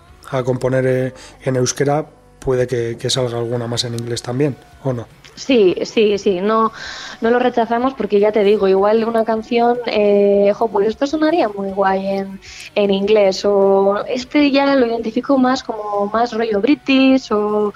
[0.44, 1.14] componer
[1.44, 2.06] en euskera,
[2.40, 5.08] puede que salga alguna más en inglés también, ¿o no?
[5.36, 6.72] Sí, sí, sí, no,
[7.20, 11.72] no lo rechazamos porque ya te digo, igual una canción, eh, pues esto sonaría muy
[11.72, 12.40] guay en,
[12.74, 17.74] en inglés o este ya lo identifico más como más rollo british o,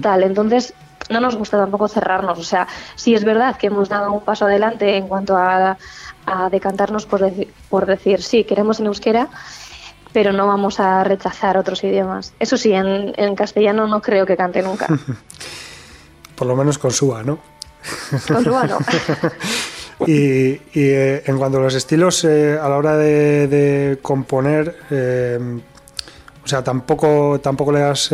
[0.00, 0.72] tal, entonces
[1.10, 4.46] no nos gusta tampoco cerrarnos, o sea, sí es verdad que hemos dado un paso
[4.46, 5.76] adelante en cuanto a,
[6.24, 7.30] a decantarnos por,
[7.68, 9.28] por decir, sí, queremos en euskera,
[10.14, 12.32] pero no vamos a rechazar otros idiomas.
[12.38, 14.86] Eso sí, en, en castellano no creo que cante nunca.
[16.42, 17.38] por lo menos con Suba, ¿no?
[18.26, 18.78] Con Suba no.
[20.08, 25.38] y, eh, en cuanto a los estilos, eh, a la hora de, componer, eh,
[26.44, 28.10] o sea, tampoco, tampoco le, das,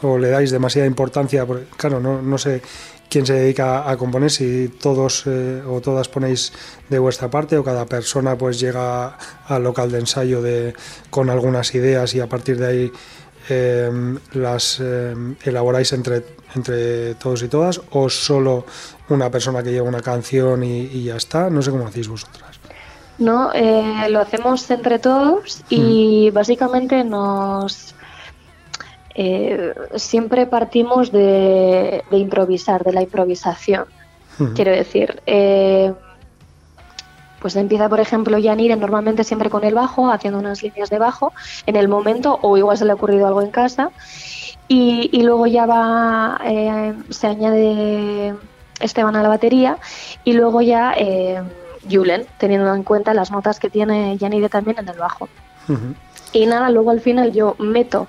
[0.00, 2.62] o le dais demasiada importancia, porque, claro, no, no sé
[3.10, 6.54] quién se dedica a componer, si todos o todas ponéis
[6.88, 9.18] de vuestra parte o cada persona pues llega
[9.48, 10.72] al local de ensayo de,
[11.10, 12.92] con algunas ideas y a partir de ahí
[14.32, 14.82] las
[15.44, 18.64] elaboráis entre entre todos y todas o solo
[19.08, 21.50] una persona que lleva una canción y, ya está?
[21.50, 22.58] No sé cómo hacéis vosotras.
[23.18, 27.94] No, eh, lo hacemos entre todos y básicamente nos...
[29.18, 33.86] Eh, siempre partimos de, improvisar, de la improvisación.
[34.54, 35.94] Quiero decir, eh,
[37.40, 41.32] pues empieza, por ejemplo, Yanire normalmente siempre con el bajo, haciendo unas líneas de bajo
[41.66, 43.90] en el momento, o igual se le ha ocurrido algo en casa,
[44.68, 48.34] y, luego ya va, eh, se añade
[48.80, 49.78] Esteban a la batería
[50.24, 51.40] y luego ya eh,
[51.88, 55.28] Julen, teniendo en cuenta las notas que tiene Yanide también en el bajo.
[56.32, 58.08] Y nada, luego al final yo meto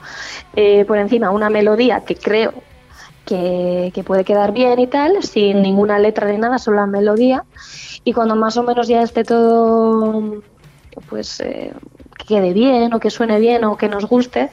[0.55, 2.53] eh, por encima una melodía que creo
[3.25, 7.43] que, puede quedar bien y tal, sin ninguna letra ni nada, solo la melodía.
[8.03, 10.41] Y cuando más o menos ya esté todo,
[11.09, 14.49] pues que quede bien o que suene bien o que nos guste,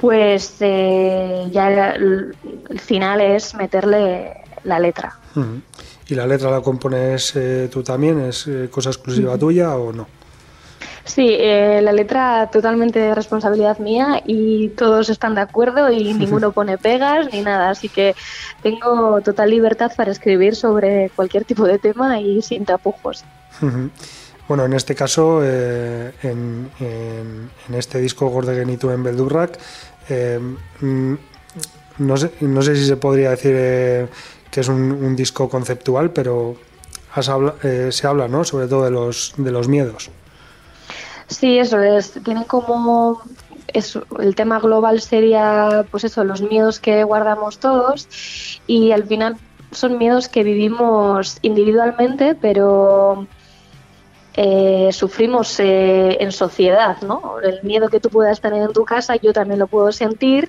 [0.00, 2.34] pues eh, ya el,
[2.78, 4.32] final es meterle
[4.64, 5.18] la letra.
[6.08, 8.20] ¿Y la letra la compones eh, tú también?
[8.20, 10.08] ¿Es eh, cosa exclusiva tuya o no?
[11.04, 16.78] Sí, la letra totalmente de responsabilidad mía y todos están de acuerdo y ninguno pone
[16.78, 18.14] pegas ni nada, así que
[18.62, 23.24] tengo total libertad para escribir sobre cualquier tipo de tema y sin tapujos.
[24.50, 26.68] Bueno, en este caso, eh, en,
[27.72, 29.56] este disco Gordegenitu en Beldurrak,
[30.08, 30.40] eh,
[30.80, 31.14] mm,
[31.98, 34.08] no, sé, no sé si se podría decir eh,
[34.50, 36.56] que es un, disco conceptual, pero
[37.14, 38.42] se habla, ¿no?
[38.42, 40.10] Sobre todo de los, de los miedos.
[41.28, 42.14] Sí, eso es.
[42.24, 43.22] Tienen como
[44.18, 48.08] el tema global sería, pues eso, los miedos que guardamos todos
[48.66, 49.36] y al final
[49.70, 53.28] son miedos que vivimos individualmente, pero
[54.42, 57.40] eh, sufrimos eh, en sociedad, ¿no?
[57.42, 60.48] El miedo que tú puedas tener en tu casa, yo también lo puedo sentir.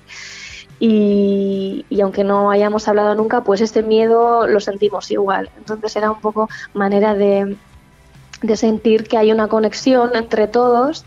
[0.80, 5.50] Y, aunque no hayamos hablado nunca, pues este miedo lo sentimos igual.
[5.58, 7.54] Entonces era un poco manera de,
[8.42, 11.04] de sentir que hay una conexión entre todos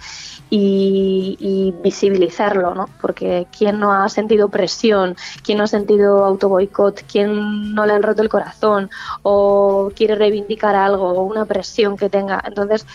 [0.49, 2.89] y, visibilizarlo, ¿no?
[3.01, 8.03] Porque quién no ha sentido presión, quién no ha sentido autoboicot, quién no le han
[8.03, 8.89] roto el corazón
[9.23, 12.41] o quiere reivindicar algo o una presión que tenga.
[12.45, 12.85] Entonces,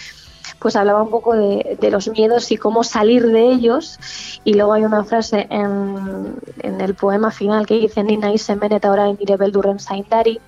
[0.60, 3.98] pues hablaba un poco de, los miedos y cómo salir de ellos.
[4.44, 8.36] Y luego hay una frase en, el poema final que dice Nina y
[8.82, 10.40] ahora en Mirebel Durren Saintari,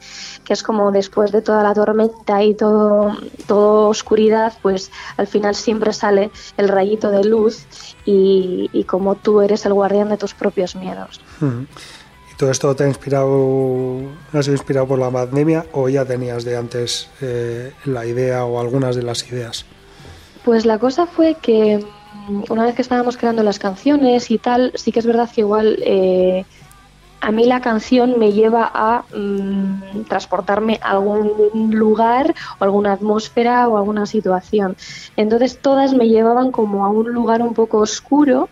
[0.44, 5.54] que es como después de toda la tormenta y todo, todo oscuridad, pues al final
[5.54, 7.64] siempre sale el rayito de luz
[8.04, 11.20] y, y como tú eres el guardián de tus propios miedos.
[11.40, 14.00] ¿Y todo esto te ha inspirado,
[14.32, 18.94] has inspirado por la pandemia o ya tenías de antes eh, la idea o algunas
[18.94, 19.64] de las ideas?
[20.44, 21.84] Pues la cosa fue que
[22.28, 25.42] mm, una vez que estábamos creando las canciones y tal, sí que es verdad que
[25.42, 26.44] igual eh,
[27.22, 33.68] a mí la canción me lleva a mm, transportarme a algún lugar o alguna atmósfera
[33.68, 34.76] o alguna situación.
[35.16, 38.48] Entonces todas me llevaban como a un lugar un poco oscuro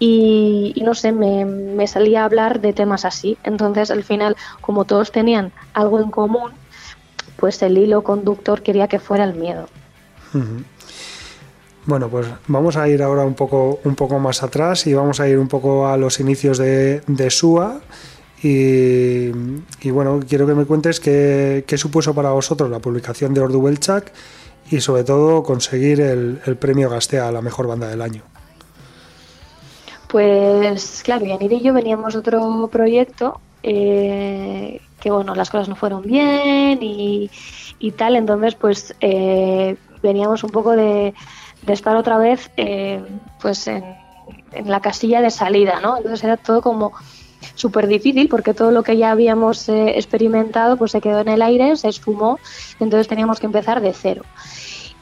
[0.00, 3.38] y, no sé, me, me, salía a hablar de temas así.
[3.44, 6.50] Entonces al final, como todos tenían algo en común,
[7.36, 9.68] pues el hilo conductor quería que fuera el miedo.
[11.84, 15.28] Bueno, pues vamos a ir ahora un poco, un poco más atrás y vamos a
[15.28, 17.80] ir un poco a los inicios de, de SUA.
[18.44, 19.30] Y,
[19.90, 23.62] bueno, quiero que me cuentes qué, supuso para vosotros la publicación de Ordu
[24.70, 28.22] y sobre todo conseguir el, premio Gastea a la mejor banda del año.
[30.08, 35.76] Pues claro, Yanir y yo veníamos de otro proyecto eh, que bueno, las cosas no
[35.76, 37.30] fueron bien y,
[37.96, 41.14] tal, entonces pues eh, veníamos un poco de,
[41.62, 43.02] de estar otra vez eh,
[43.40, 43.84] pues en,
[44.64, 45.96] la casilla de salida, ¿no?
[45.96, 46.92] Entonces era todo como
[47.54, 51.42] súper difícil porque todo lo que ya habíamos eh, experimentado pues se quedó en el
[51.42, 52.38] aire, se esfumó,
[52.78, 54.22] entonces teníamos que empezar de cero.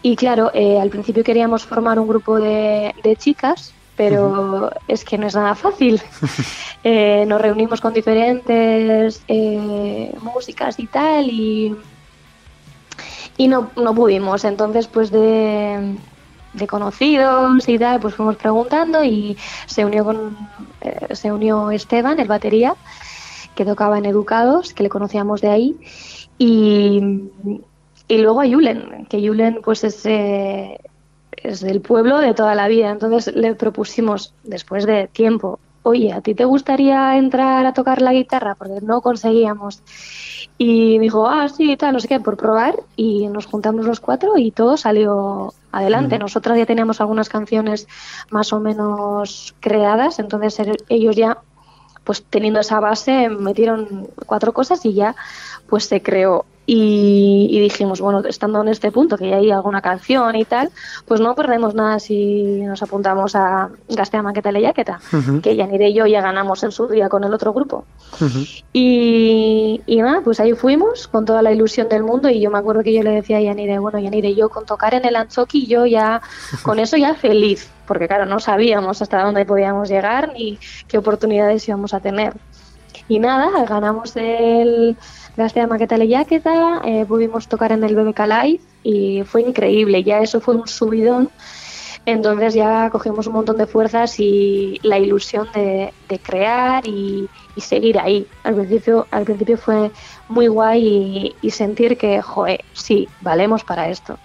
[0.02, 5.26] Y claro, eh, al principio queríamos formar un grupo de, chicas, pero es que no
[5.26, 6.00] es nada fácil.
[7.26, 9.22] nos reunimos con diferentes
[10.22, 11.76] músicas y tal y,
[13.36, 14.44] y no, no pudimos.
[14.44, 15.96] Entonces, pues de,
[16.52, 19.36] de conocidos y tal, pues fuimos preguntando y
[19.66, 20.36] se unió con
[20.80, 22.74] eh, se unió Esteban, el batería,
[23.54, 25.76] que tocaba en Educados, que le conocíamos de ahí,
[26.38, 27.00] y,
[28.08, 30.78] y luego a Julen, que Julen pues es, eh,
[31.32, 36.20] es del pueblo de toda la vida, entonces le propusimos después de tiempo, oye, ¿a
[36.20, 38.54] ti te gustaría entrar a tocar la guitarra?
[38.54, 39.82] Porque no conseguíamos.
[40.62, 42.74] Y dijo, ah, sí, tal, no sé qué, por probar.
[42.94, 46.18] Y nos juntamos los cuatro y todo salió adelante.
[46.18, 47.88] Nosotras ya teníamos algunas canciones
[48.28, 51.38] más o menos creadas, entonces ellos ya,
[52.04, 55.16] pues teniendo esa base, metieron cuatro cosas y ya,
[55.66, 60.36] pues se creó y, dijimos, bueno, estando en este punto, que ya hay alguna canción
[60.36, 60.70] y tal,
[61.04, 65.00] pues no perdemos nada si nos apuntamos a Gastea Maqueta Leyaqueta,
[65.42, 67.86] que ya ni yo ya ganamos en su día con el otro grupo.
[68.72, 72.84] y, nada, pues ahí fuimos con toda la ilusión del mundo y yo me acuerdo
[72.84, 75.86] que yo le decía a Yanire, bueno, Yanire, yo con tocar en el Anchoqui, yo
[75.86, 76.22] ya,
[76.62, 80.56] con eso ya feliz, porque claro, no sabíamos hasta dónde podíamos llegar ni
[80.86, 82.34] qué oportunidades íbamos a tener.
[83.08, 84.96] Y nada, ganamos el
[85.36, 90.40] Gastea Maqueta Leyaqueta, eh, pudimos tocar en el BBK Live y fue increíble, ya eso
[90.40, 91.30] fue un subidón.
[92.06, 97.28] Entonces ya cogimos un montón de fuerzas y la ilusión de, crear y,
[97.58, 98.26] seguir ahí.
[98.42, 99.90] Al principio, al principio fue
[100.28, 104.18] muy guay y, sentir que, joder, sí, valemos para esto.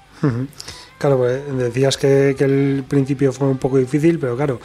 [0.97, 4.59] Claro, pues, decías que, que, el principio fue un poco difícil, pero claro,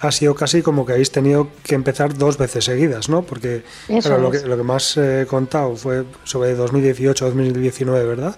[0.00, 3.22] ha sido casi como que habéis tenido que empezar dos veces seguidas, ¿no?
[3.22, 8.36] Porque lo, que, lo que más he contado fue sobre 2018-2019, ¿verdad?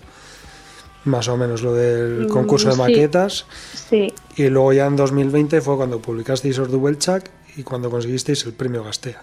[1.04, 3.46] Más o menos lo del mm, concurso de maquetas.
[3.90, 4.12] Sí.
[4.36, 9.22] Y luego ya en 2020 fue cuando publicasteis Ordubelchak y cuando conseguisteis el premio Gastea.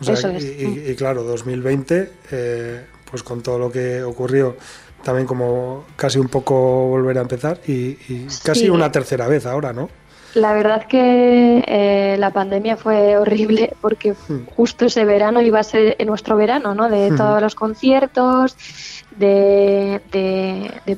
[0.00, 0.44] Eso es.
[0.44, 4.56] y, claro, 2020, eh, pues con todo lo que ocurrió
[5.06, 7.94] también como casi un poco volver a empezar y,
[8.42, 9.88] casi una tercera vez ahora, ¿no?
[10.36, 14.48] La verdad que eh, la pandemia fue horrible porque hmm.
[14.54, 16.90] justo ese verano iba a ser nuestro verano, ¿no?
[16.90, 17.16] De hmm.
[17.16, 18.54] todos los conciertos,
[19.16, 20.02] de,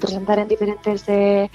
[0.01, 1.53] presentar en diferentes eh,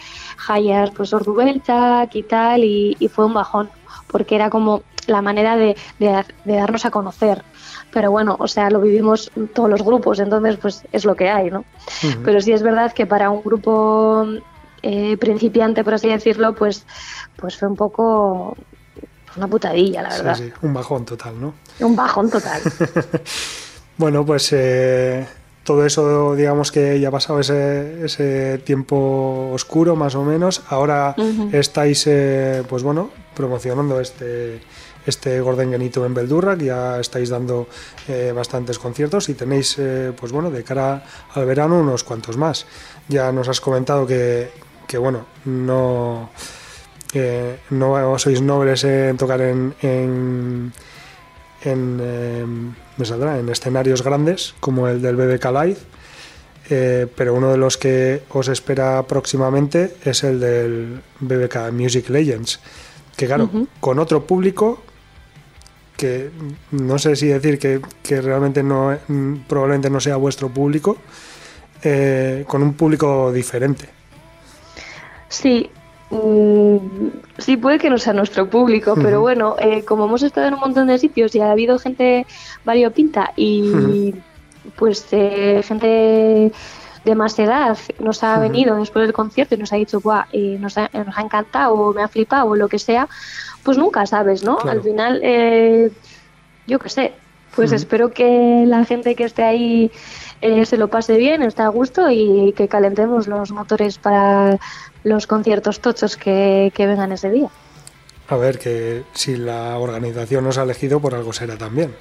[0.48, 3.70] hayas, pues Ordubelchak y tal, y, fue un bajón
[4.08, 5.76] porque era como la manera de,
[6.46, 7.44] darnos a conocer.
[7.92, 11.52] Pero bueno, o sea, lo vivimos todos los grupos, entonces pues es lo que hay,
[11.52, 11.66] ¿no?
[12.02, 12.24] Hmm.
[12.24, 14.26] Pero sí es verdad que para un grupo
[14.86, 16.86] eh, principiante, por así decirlo, pues,
[17.38, 18.58] pues fue un poco
[19.38, 20.36] una putadilla, la verdad.
[20.36, 21.54] Sí, un bajón total, ¿no?
[21.80, 22.62] Un bajón total.
[23.98, 25.26] bueno, pues eh,
[25.64, 30.62] todo eso, digamos que ya ha pasado ese, ese tiempo oscuro, más o menos.
[30.68, 31.16] Ahora
[31.54, 34.62] estáis, eh, pues bueno, promocionando este
[35.06, 37.68] este Gordon en Beldurra, que ya estáis dando
[38.34, 39.78] bastantes conciertos y tenéis,
[40.18, 41.04] pues bueno, de cara
[41.34, 42.66] al verano unos cuantos más.
[43.10, 44.50] Ya nos has comentado que,
[44.88, 46.30] que bueno, no,
[47.70, 50.74] no sois nobles en tocar en, en,
[51.64, 55.78] en, em, en escenarios grandes como el del BBK Live,
[56.70, 62.60] eh, pero uno de los que os espera próximamente es el del BBK Music Legends,
[63.16, 64.82] que claro, con otro público
[65.98, 66.32] que
[66.72, 68.98] no sé si decir que, que realmente no
[69.48, 70.98] probablemente no sea vuestro público,
[71.84, 73.90] eh, con un público diferente.
[75.34, 75.68] Sí,
[76.12, 76.78] mm,
[77.40, 80.60] sí puede que no sea nuestro público, pero bueno, eh, como hemos estado en un
[80.60, 82.28] montón de sitios y ha habido gente
[82.64, 84.14] variopinta y
[84.76, 86.52] pues eh, gente
[87.04, 90.58] de más edad nos ha venido después del concierto y nos ha dicho, Buah, eh,
[90.60, 93.10] nos, ha, nos, ha, encantado o me ha flipado o lo que sea,
[93.64, 94.60] pues nunca sabes, ¿no?
[94.60, 95.20] Al final,
[96.68, 97.14] yo qué sé,
[97.56, 99.92] pues espero que la gente que esté ahí
[100.66, 104.60] se lo pase bien, esté a gusto y que calentemos los motores para
[105.04, 107.50] los conciertos tochos que, vengan ese día.
[108.30, 111.94] A ver, que si la organización nos ha elegido, por algo será también.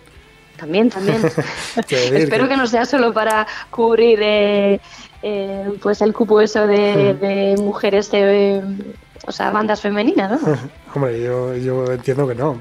[0.57, 1.21] También, también.
[1.89, 2.57] Espero que...
[2.57, 4.81] no sea solo para cubrir eh,
[5.23, 8.63] eh, pues el cupo eso de, mujeres, eh,
[9.27, 10.59] o sea, bandas femeninas, ¿no?
[10.95, 12.61] Hombre, yo, yo entiendo que no.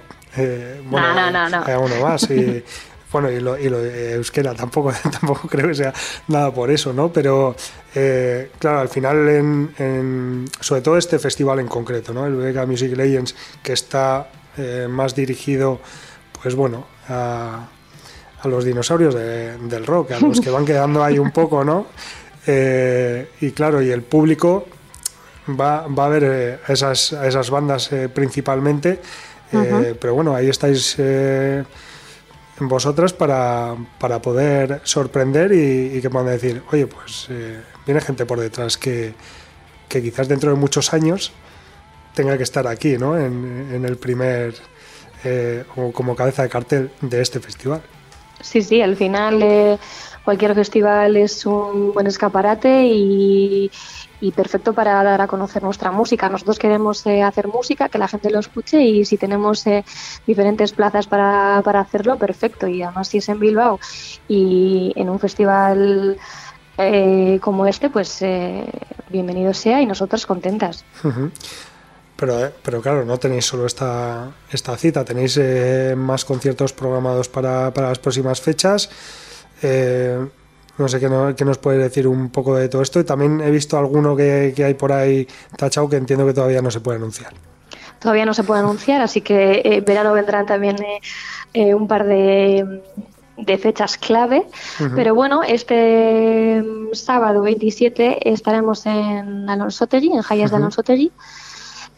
[0.90, 2.64] bueno, no, no, no, Hay uno más y
[3.12, 5.94] bueno, y lo, y lo de euskera tampoco, tampoco creo que sea
[6.28, 7.12] nada por eso, ¿no?
[7.12, 7.56] Pero
[7.94, 12.26] eh, claro, al final, en, sobre todo este festival en concreto, ¿no?
[12.26, 15.80] El Vega Music Legends, que está eh, más dirigido,
[16.42, 17.68] pues bueno, a,
[18.42, 21.88] a los dinosaurios del rock, a los que van quedando ahí un poco, ¿no?
[22.48, 24.66] Eh, y claro, y el público
[25.60, 29.00] va, va a ver esas, esas bandas principalmente,
[30.00, 30.98] pero bueno, ahí estáis
[32.68, 38.40] vosotras para, para poder sorprender y, que puedan decir, oye, pues eh, viene gente por
[38.40, 39.14] detrás que,
[39.88, 41.32] que, quizás dentro de muchos años
[42.14, 43.18] tenga que estar aquí, ¿no?
[43.18, 44.56] En, el primer,
[45.24, 47.82] eh, o como cabeza de cartel de este festival.
[48.42, 49.78] Sí, sí, al final eh,
[50.24, 53.72] cualquier festival es un buen escaparate y,
[54.22, 56.30] y perfecto para dar a conocer nuestra música.
[56.30, 59.84] Nosotros queremos eh, hacer música, que la gente lo escuche y si tenemos eh,
[60.28, 62.68] diferentes plazas para, hacerlo, perfecto.
[62.68, 63.80] Y además si es en Bilbao
[64.28, 66.18] y en un festival
[66.78, 68.24] eh, como este, pues
[69.10, 70.86] bienvenido sea y nosotros contentas.
[72.16, 75.40] Pero, pero claro, no tenéis solo esta, esta cita, tenéis
[75.98, 78.88] más conciertos programados para, para las próximas fechas.
[80.82, 83.00] No sé qué, nos puede decir un poco de todo esto.
[83.00, 86.72] Y también he visto alguno que, hay por ahí tachado que entiendo que todavía no
[86.72, 87.34] se puede anunciar.
[88.00, 91.00] Todavía no se puede anunciar, así que eh, verano vendrán también eh,
[91.54, 92.82] eh, un par de,
[93.60, 94.48] fechas clave.
[94.96, 101.12] Pero bueno, este mm, sábado 27 estaremos en Alonso Tegui, en Jayas de Alonso Tegui.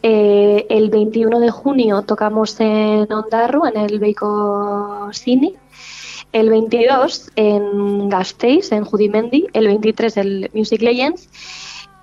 [0.02, 5.54] el 21 de junio tocamos en Ondarru, en el Beico Cine
[6.34, 11.28] el 22 en Gasteiz, en Judimendi, el 23 el Music Legends,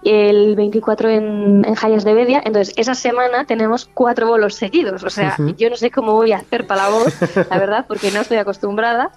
[0.04, 2.42] el 24 en, en Hayas de Bedia.
[2.46, 5.04] Entonces, esa semana tenemos cuatro bolos seguidos.
[5.04, 7.14] O sea, yo no sé cómo voy a hacer para la voz,
[7.50, 9.12] la verdad, porque no estoy acostumbrada.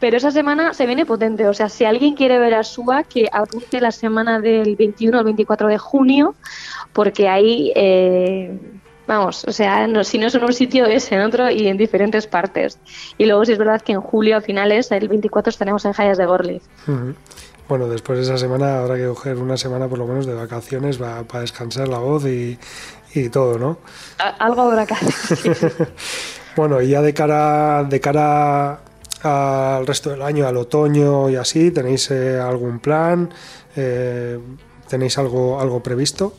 [0.00, 1.46] Pero esa semana se viene potente.
[1.46, 5.24] O sea, si alguien quiere ver a Suba, que apunte la semana del 21 al
[5.24, 6.34] 24 de junio,
[6.92, 8.58] porque ahí eh,
[9.10, 11.76] Vamos, o sea, no, si no es en un sitio es en otro y en
[11.76, 12.78] diferentes partes.
[13.18, 16.16] Y luego sí es verdad que en julio a finales, el 24, estaremos en Jayas
[16.16, 16.62] de Gorlitz.
[17.68, 20.98] Bueno, después de esa semana habrá que coger una semana por lo menos de vacaciones
[20.98, 22.56] para descansar la voz y,
[23.32, 23.78] todo, ¿no?
[24.38, 25.88] algo habrá que hacer.
[26.56, 28.78] bueno, y ya de cara, de cara
[29.24, 31.72] al resto del año, al otoño y así?
[31.72, 33.28] ¿Tenéis eh, algún plan?
[33.74, 34.38] Eh,
[34.88, 36.32] ¿Tenéis algo, algo previsto?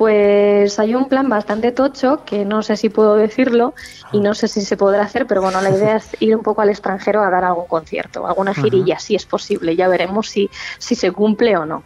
[0.00, 3.74] Pues hay un plan bastante tocho, que no sé si puedo decirlo
[4.12, 6.62] y no sé si se podrá hacer, pero bueno, la idea es ir un poco
[6.62, 9.76] al extranjero a dar algún concierto, alguna girilla, si es posible.
[9.76, 10.48] Ya veremos si,
[10.78, 11.82] si se cumple o no.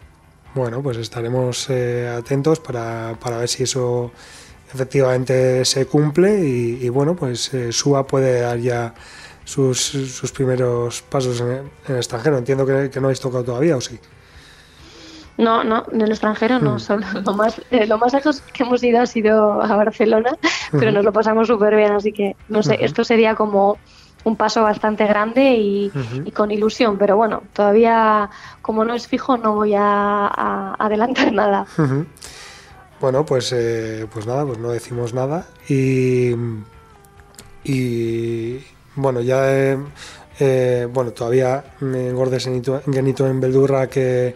[0.53, 4.13] Bueno, pues estaremos eh, atentos para, para, ver si eso
[4.73, 8.93] efectivamente se cumple y, bueno, pues eh, SUA puede dar ya
[9.43, 12.37] sus, sus primeros pasos en, el extranjero.
[12.37, 13.99] Entiendo que, que no habéis tocado todavía, ¿o sí?
[15.37, 16.75] No, no, en el extranjero no.
[16.75, 16.79] Hmm.
[16.79, 20.37] Solo, lo, más, eh, lo más lejos que hemos ido ha sido a Barcelona,
[20.71, 23.77] pero nos lo pasamos súper bien, así que no sé, esto sería como
[24.23, 25.91] un paso bastante grande y,
[26.33, 28.29] con ilusión, pero bueno, todavía
[28.61, 31.67] como no es fijo no voy a, adelantar nada.
[32.99, 36.31] Bueno, pues, eh, pues nada, pues no decimos nada y,
[37.63, 38.63] y
[38.95, 39.77] bueno, ya
[40.39, 44.35] eh, bueno, todavía me engordes en en Beldurra que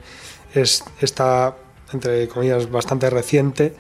[0.54, 1.56] es, está,
[1.94, 3.76] entre comillas, bastante reciente.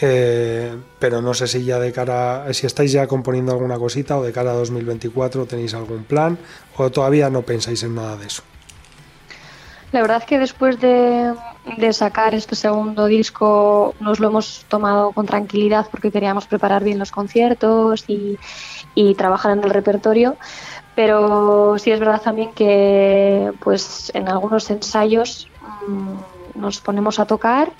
[0.00, 4.22] Eh, pero no sé si ya de cara, si estáis ya componiendo alguna cosita o
[4.22, 6.36] de cara a 2024 tenéis algún plan
[6.76, 8.42] o todavía no pensáis en nada de eso.
[9.92, 11.32] La verdad es que después de,
[11.92, 17.10] sacar este segundo disco nos lo hemos tomado con tranquilidad porque queríamos preparar bien los
[17.10, 18.38] conciertos y,
[18.94, 20.36] y trabajar en el repertorio
[20.96, 25.48] pero sí es verdad también que pues en algunos ensayos
[25.86, 27.70] mm, nos ponemos a tocar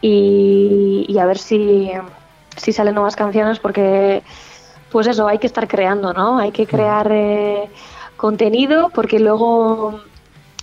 [0.00, 1.90] y, a ver si,
[2.56, 4.22] si, salen nuevas canciones porque
[4.90, 6.38] pues eso, hay que estar creando, ¿no?
[6.38, 7.68] Hay que crear eh,
[8.16, 10.00] contenido porque luego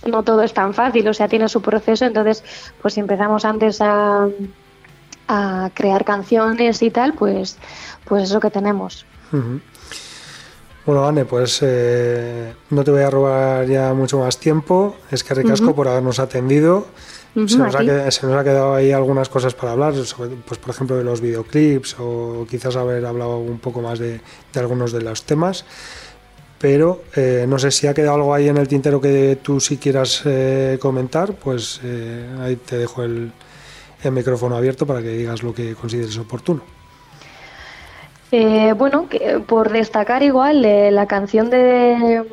[0.06, 2.42] no todo es tan fácil, o sea, tiene su proceso, entonces
[2.82, 4.28] pues si empezamos antes a,
[5.28, 7.56] a crear canciones y tal, pues,
[8.04, 9.06] pues es lo que tenemos.
[10.86, 14.96] Bueno, Anne, pues eh, no te voy a robar ya mucho más tiempo.
[15.10, 16.86] Es que ricasco por habernos atendido.
[17.46, 21.96] se, nos ha quedado, ahí algunas cosas para hablar, pues por ejemplo de los videoclips
[21.98, 24.20] o quizás haber hablado un poco más de,
[24.56, 25.64] algunos de los temas.
[26.58, 29.78] Pero eh, no sé si ha quedado algo ahí en el tintero que tú sí
[29.78, 31.80] quieras eh, comentar, pues
[32.42, 33.32] ahí te dejo el
[34.10, 36.73] micrófono abierto para que digas lo que consideres oportuno.
[38.36, 39.08] Eh, bueno,
[39.46, 42.24] por destacar igual eh, la canción de,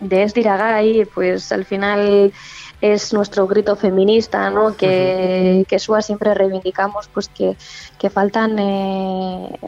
[0.00, 2.32] de Esdiragai, pues al final
[2.80, 4.74] es nuestro grito feminista, ¿no?
[4.74, 7.58] Que, que SUA siempre reivindicamos, pues que,
[7.98, 8.58] que faltan...
[8.58, 9.58] Eh,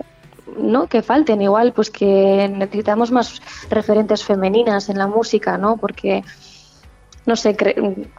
[0.57, 6.25] no que falten igual pues que necesitamos más referentes femeninas en la música no porque
[7.27, 7.55] no sé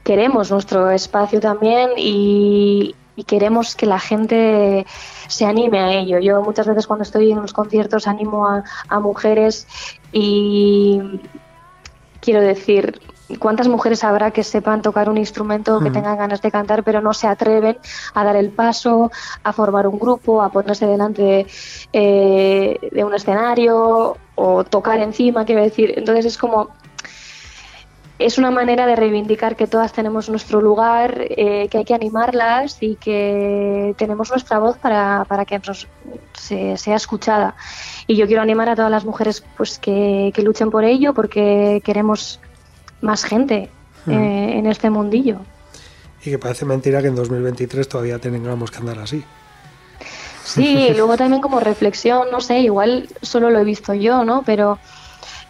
[0.04, 4.86] queremos nuestro espacio también y, y queremos que la gente
[5.28, 6.20] se anime a ello.
[6.20, 9.68] Yo muchas veces cuando estoy en los conciertos animo a, mujeres
[10.12, 11.02] y
[12.22, 13.02] quiero decir,
[13.40, 17.14] ¿cuántas mujeres habrá que sepan tocar un instrumento, que tengan ganas de cantar, pero no
[17.14, 17.78] se atreven
[18.14, 19.12] a dar el paso,
[19.44, 21.48] a formar un grupo, a ponerse delante
[21.94, 25.96] eh, de un escenario o tocar encima, quiero decir?
[25.98, 26.70] Entonces es como
[28.20, 32.78] es una manera de reivindicar que todas tenemos nuestro lugar, eh, que hay que animarlas
[32.82, 35.62] y que tenemos nuestra voz para, para que
[36.34, 37.56] se, sea escuchada.
[38.08, 42.40] Y yo quiero animar a todas las mujeres pues que, luchen por ello porque queremos
[43.02, 43.70] más gente
[44.06, 44.12] hmm.
[44.12, 45.40] eh, en este mundillo.
[46.26, 49.24] Y que parece mentira que en 2023 todavía tengamos que andar así.
[50.44, 54.44] Sí, luego también como reflexión, no sé, igual solo lo he visto yo, ¿no?
[54.44, 54.80] Pero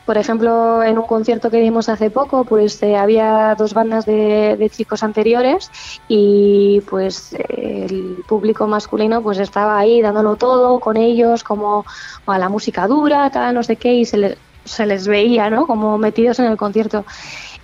[0.08, 4.72] por ejemplo, en un concierto que dimos hace poco, pues eh, había dos bandas de,
[4.74, 5.70] chicos anteriores
[6.08, 11.86] y pues el público masculino pues estaba ahí dándolo todo con ellos, como
[12.26, 15.68] a la música dura, tal, no sé qué, y se, se les veía, ¿no?
[15.68, 17.05] Como metidos en el concierto.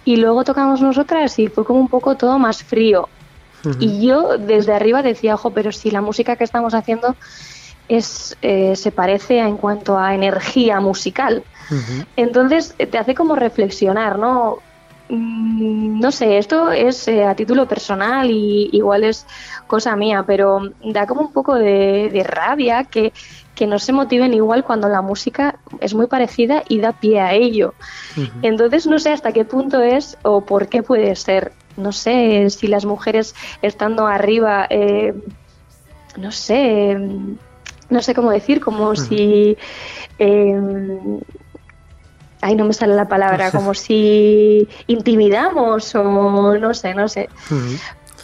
[0.03, 3.07] Y luego tocamos nosotras y fue como un poco todo más frío.
[3.79, 7.15] Y yo desde arriba decía, ojo, pero si la música que estamos haciendo
[7.87, 11.45] es, eh, se parece en cuanto a energía musical.
[12.15, 14.59] Entonces te hace como reflexionar, ¿no?
[15.09, 19.25] Mm, no sé, esto es eh, a título personal y igual es
[19.67, 23.11] cosa mía, pero da como un poco de, rabia que,
[23.53, 27.33] que, no se motiven igual cuando la música es muy parecida y da pie a
[27.33, 27.73] ello.
[28.41, 31.51] Entonces no sé hasta qué punto es o por qué puede ser.
[31.75, 35.13] No sé si las mujeres estando arriba, eh,
[36.17, 36.97] no sé,
[37.89, 39.57] no sé cómo decir, como si...
[40.17, 41.19] Eh,
[42.43, 47.29] ay, no me sale la palabra, como si intimidamos o no sé, no sé.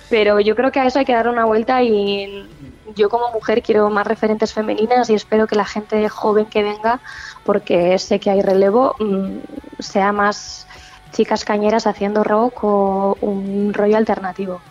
[0.09, 2.47] Pero yo creo que a eso hay que dar una vuelta y
[2.95, 6.99] yo como mujer quiero más referentes femeninas y espero que la gente joven que venga,
[7.45, 9.37] porque sé que hay relevo, mm,
[9.79, 10.67] sea más
[11.11, 14.61] chicas cañeras haciendo rock o un rollo alternativo.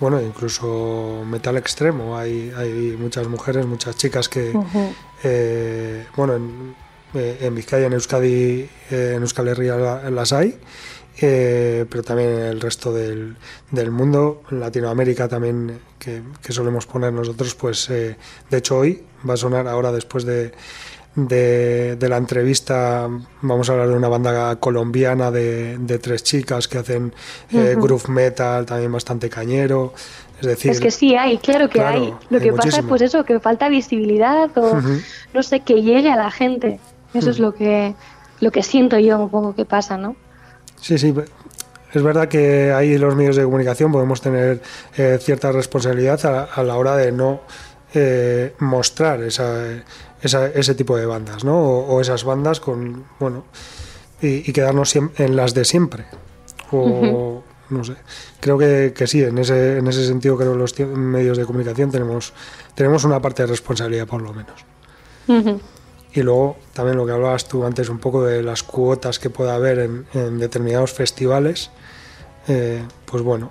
[0.00, 2.16] Bueno, incluso metal extremo.
[2.16, 4.52] Hay, hay muchas mujeres, muchas chicas que,
[5.22, 6.74] eh, bueno, en,
[7.14, 9.76] eh, en, Vizcaya, en Euskadi, eh, en Euskal Herria
[10.10, 10.58] las hay.
[11.18, 13.36] pero también en el resto del,
[13.70, 18.16] del mundo, en Latinoamérica también, que, que solemos poner nosotros, pues de
[18.50, 20.52] hecho hoy va a sonar ahora después de,
[21.14, 23.08] de, la entrevista
[23.42, 27.12] vamos a hablar de una banda colombiana de, tres chicas que hacen
[27.52, 29.92] eh, groove metal, también bastante cañero.
[30.40, 32.12] Es decir, es que sí hay, claro que hay.
[32.30, 34.80] Lo que pasa es pues eso, que falta visibilidad o
[35.34, 36.80] no sé, que llegue a la gente.
[37.14, 37.94] Eso es lo que,
[38.40, 40.16] lo que siento yo un poco que pasa, ¿no?
[40.80, 41.14] Sí, sí.
[41.92, 44.62] Es verdad que ahí los medios de comunicación podemos tener
[44.96, 47.42] eh, cierta responsabilidad a, la hora de no
[47.92, 49.82] eh, mostrar esa,
[50.22, 51.60] ese tipo de bandas, ¿no?
[51.60, 53.44] O, esas bandas con, bueno,
[54.22, 56.06] y, quedarnos en las de siempre.
[56.70, 57.94] O, no sé.
[58.40, 61.90] Creo que, que, sí, en ese, en ese sentido creo que los medios de comunicación
[61.90, 62.32] tenemos,
[62.74, 64.64] tenemos una parte de responsabilidad por lo menos.
[66.14, 69.54] Y luego también lo que hablabas tú antes un poco de las cuotas que pueda
[69.54, 71.70] haber en, determinados festivales,
[72.48, 73.50] eh, pues bueno,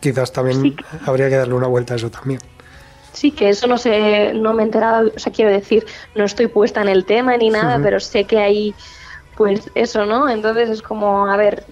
[0.00, 0.76] quizás también
[1.06, 2.40] habría que darle una vuelta a eso también.
[3.12, 6.48] Sí, que eso no sé, no me he enterado, o sea, quiero decir, no estoy
[6.48, 8.74] puesta en el tema ni nada, pero sé que hay,
[9.36, 10.28] pues eso, ¿no?
[10.28, 11.64] Entonces es como, a ver,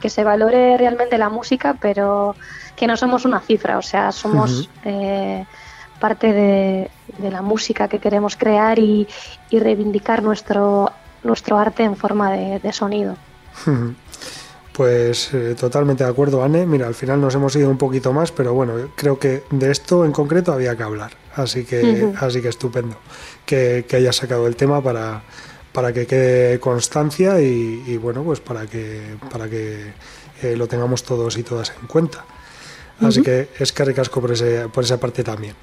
[0.00, 2.36] que se valore realmente la música, pero
[2.76, 5.44] que no somos una cifra, o sea, somos eh,
[5.98, 6.90] parte de,
[7.30, 9.06] la música que queremos crear y,
[9.50, 10.90] reivindicar nuestro,
[11.22, 13.16] nuestro arte en forma de, sonido.
[14.72, 16.64] Pues eh, totalmente de acuerdo, Anne.
[16.64, 20.04] Mira, al final nos hemos ido un poquito más, pero bueno, creo que de esto
[20.04, 21.10] en concreto había que hablar.
[21.34, 22.96] Así que, así que estupendo
[23.44, 25.24] que, que hayas sacado el tema para,
[25.72, 29.92] para que quede constancia y, bueno, pues para que, para que
[30.42, 32.24] eh, lo tengamos todos y todas en cuenta.
[33.00, 35.54] Así que es que recasco por, ese, por esa parte también.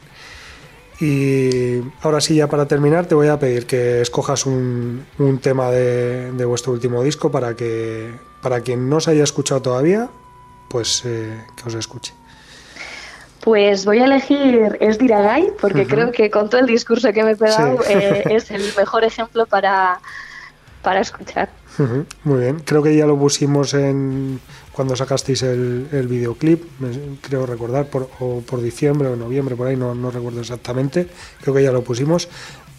[0.99, 5.69] Y ahora sí, ya para terminar, te voy a pedir que escojas un, un tema
[5.69, 10.09] de, de, vuestro último disco para que para quien no se haya escuchado todavía,
[10.69, 12.13] pues eh, que os escuche.
[13.41, 17.31] Pues voy a elegir Es Diragai, porque creo que con todo el discurso que me
[17.31, 19.99] he pegado eh, es el mejor ejemplo para,
[20.81, 21.49] para escuchar.
[22.23, 24.39] Muy bien, creo que ya lo pusimos en
[24.75, 26.63] cuando sacasteis el, videoclip,
[27.21, 31.07] creo recordar, por, o por diciembre o noviembre, por ahí, no, no recuerdo exactamente,
[31.41, 32.27] creo que ya lo pusimos,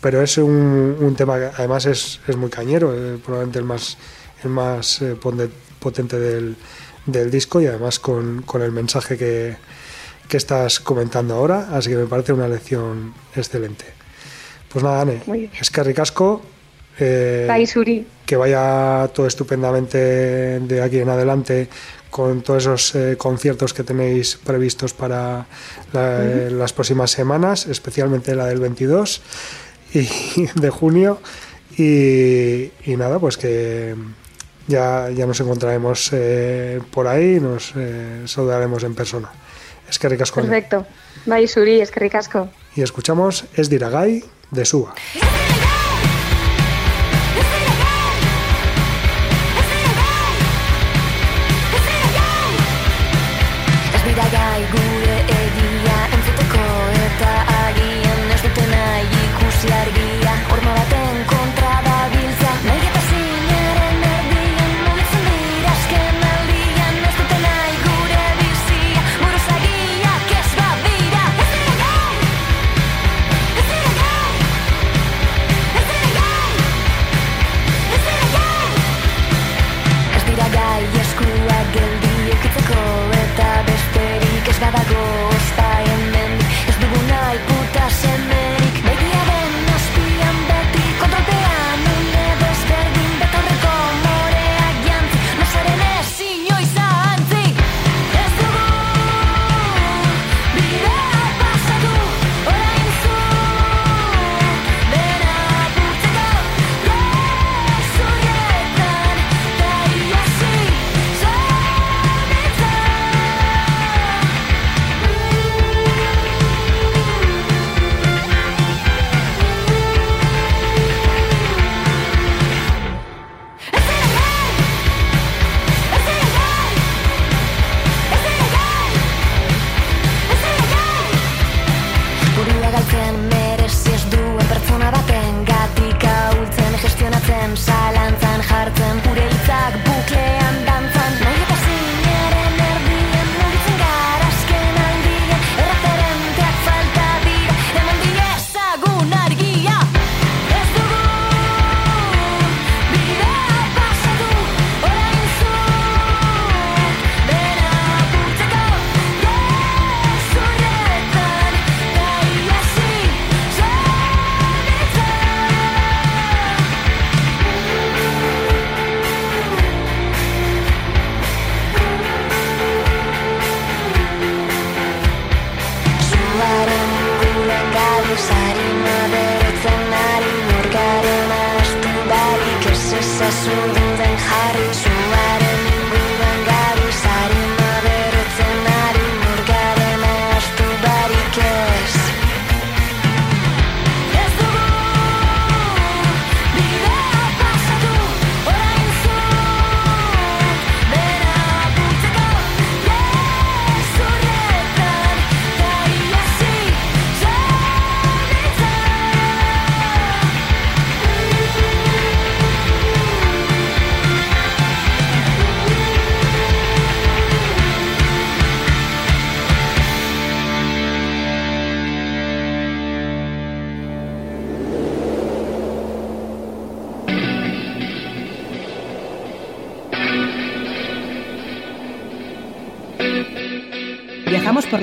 [0.03, 3.97] pero es un, un tema que además es, es muy cañero, eh, probablemente el más
[4.45, 5.17] el más eh,
[5.79, 6.57] potente del,
[7.31, 9.57] disco y además con, el mensaje que,
[10.31, 13.87] estás comentando ahora, así que me parece una lección excelente.
[14.71, 16.43] Pues nada, Ane, es que ricasco.
[16.99, 19.99] Eh, que vaya todo estupendamente
[20.61, 21.69] de aquí en adelante
[22.11, 25.47] con todos esos eh, conciertos que tenéis previstos para
[25.93, 29.21] las próximas semanas, especialmente la del 22
[29.93, 30.09] y
[30.61, 31.21] de junio.
[31.77, 33.95] y nada, pues que,
[34.67, 39.31] ya, ya nos encontraremos eh, por ahí y nos eh, saludaremos en persona.
[39.89, 40.41] Es que ricasco.
[40.41, 40.87] Perfecto.
[41.27, 42.49] Bye, Suri, es que ricasco.
[42.75, 44.95] Y escuchamos Es Diragai de Suba.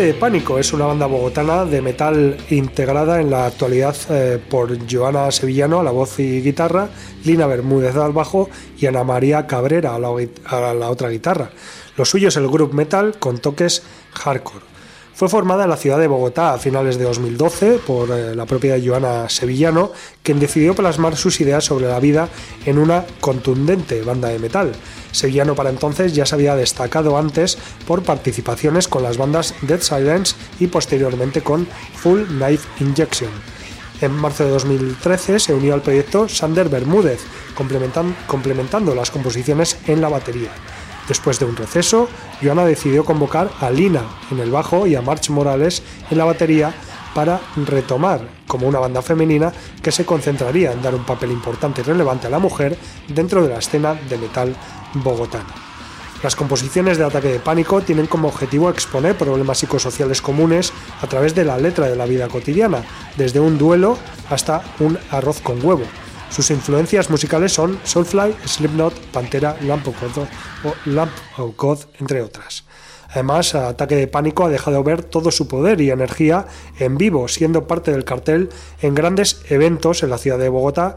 [0.00, 5.30] De Pánico es una banda bogotana de metal integrada en la actualidad eh, por Joana
[5.30, 6.88] Sevillano a la voz y guitarra,
[7.24, 8.48] Lina Bermúdez al bajo
[8.78, 10.08] y Ana María Cabrera a la,
[10.46, 11.50] a la otra guitarra.
[11.98, 13.82] Lo suyo es el group metal con toques
[14.12, 14.69] hardcore.
[15.20, 18.80] Fue formada en la ciudad de Bogotá a finales de 2012 por eh, la propia
[18.82, 19.92] Joana Sevillano,
[20.22, 22.30] quien decidió plasmar sus ideas sobre la vida
[22.64, 24.72] en una contundente banda de metal.
[25.12, 30.36] Sevillano para entonces ya se había destacado antes por participaciones con las bandas Dead Silence
[30.58, 33.28] y posteriormente con Full Knife Injection.
[34.00, 37.20] En marzo de 2013 se unió al proyecto Sander Bermúdez,
[38.26, 40.50] complementando las composiciones en la batería.
[41.10, 42.08] Después de un receso,
[42.40, 46.72] Joana decidió convocar a Lina en el bajo y a March Morales en la batería
[47.16, 49.52] para retomar como una banda femenina
[49.82, 53.48] que se concentraría en dar un papel importante y relevante a la mujer dentro de
[53.48, 54.54] la escena de metal
[55.02, 55.52] bogotana.
[56.22, 61.34] Las composiciones de Ataque de Pánico tienen como objetivo exponer problemas psicosociales comunes a través
[61.34, 62.84] de la letra de la vida cotidiana,
[63.16, 63.98] desde un duelo
[64.30, 65.82] hasta un arroz con huevo.
[66.30, 72.64] Sus influencias musicales son Soulfly, Slipknot, Pantera, Lamp of God, entre otras.
[73.10, 76.46] Además, Ataque de Pánico ha dejado ver todo su poder y energía
[76.78, 78.50] en vivo, siendo parte del cartel
[78.80, 80.96] en grandes eventos en la ciudad de Bogotá,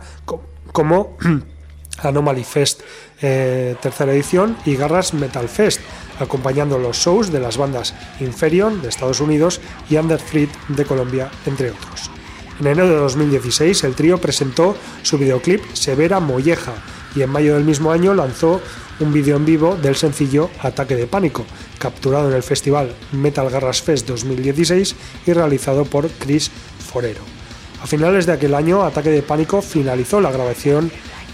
[0.71, 1.17] como
[2.03, 2.81] Anomaly Fest
[3.21, 5.81] eh, tercera edición y Garras Metal Fest,
[6.19, 11.71] acompañando los shows de las bandas Inferion de Estados Unidos y Underfleet de Colombia, entre
[11.71, 12.11] otros.
[12.63, 16.71] En enero de 2016 el trío presentó su videoclip Severa Molleja
[17.13, 18.61] y en mayo del mismo año lanzó
[19.01, 21.43] un vídeo en vivo del sencillo Ataque de Pánico,
[21.77, 24.95] capturado en el festival Metal Garras Fest 2016
[25.27, 26.51] y realizado por Chris
[26.89, 27.19] Forero.
[27.81, 30.89] A finales de aquel año, Ataque de Pánico finalizó la grabación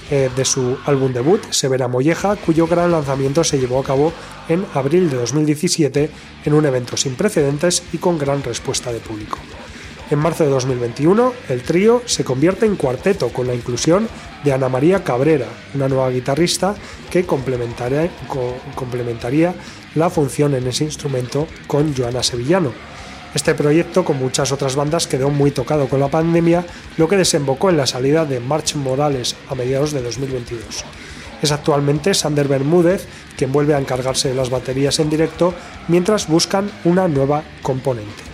[0.10, 4.14] eh, de su álbum debut, Severa Molleja, cuyo gran lanzamiento se llevó a cabo
[4.48, 6.10] en abril de 2017
[6.46, 9.38] en un evento sin precedentes y con gran respuesta de público.
[10.12, 14.08] En marzo de 2021, el trío se convierte en cuarteto con la inclusión
[14.44, 15.46] de Ana María Cabrera,
[15.76, 16.76] una nueva guitarrista
[17.12, 18.10] que complementaría,
[19.96, 22.72] la función en ese instrumento con Joana Sevillano,
[23.36, 26.66] este proyecto, con muchas otras bandas, quedó muy tocado con la pandemia,
[26.98, 30.84] lo que desembocó en la salida de March Morales a mediados de 2022.
[31.42, 33.06] Es actualmente Sander Bermúdez
[33.38, 35.54] quien vuelve a encargarse de las baterías en directo
[35.88, 38.29] mientras buscan una nueva componente.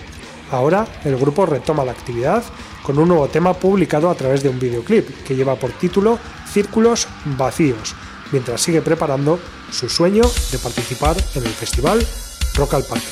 [0.55, 2.41] Ahora el grupo retoma la actividad
[2.81, 6.17] con un nuevo tema publicado a través de un videoclip que lleva por título
[6.49, 7.93] Círculos Vacíos,
[8.31, 9.37] mientras sigue preparando
[9.69, 12.07] su sueño de participar en el festival
[12.53, 13.05] Rock al Parque.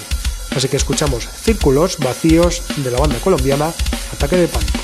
[0.56, 3.74] Así que escuchamos Círculos Vacíos de la banda colombiana
[4.14, 4.80] Ataque de Pánico.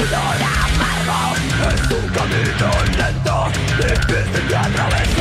[0.00, 1.36] Sudor amargo
[1.68, 3.36] Es un camino lento
[3.78, 5.19] Difícil de atravesar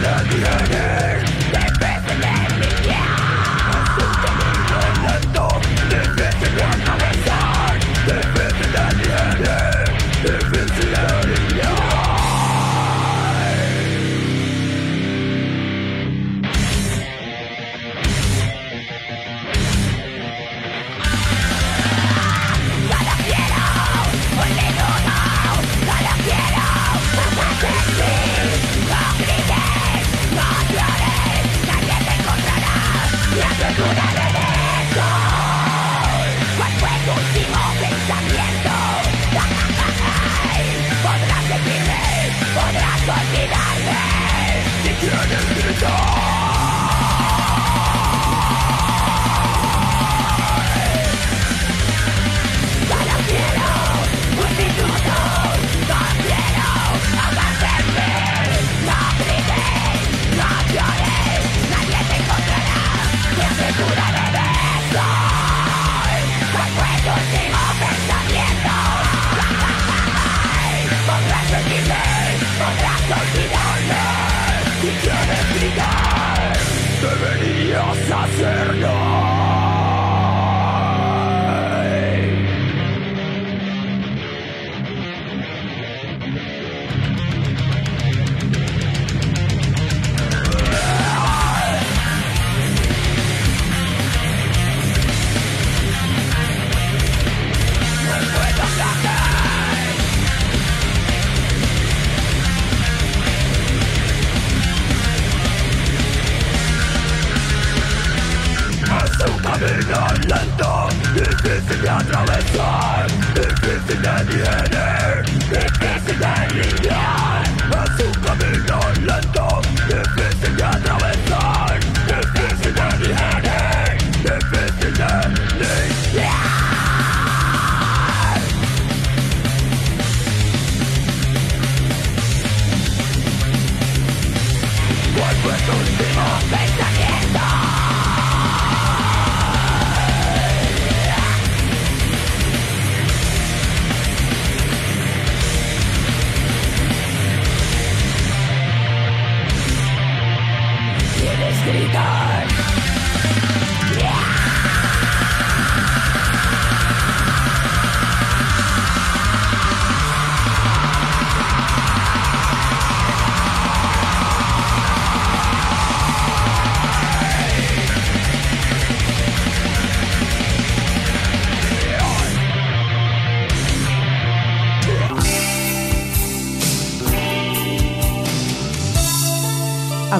[0.00, 1.07] not behind it
[45.40, 46.37] A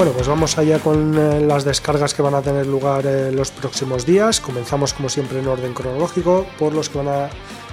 [0.00, 3.50] Bueno, pues vamos allá con eh, las descargas que van a tener lugar eh, los
[3.50, 4.40] próximos días.
[4.40, 7.28] Comenzamos como siempre en orden cronológico por los que van a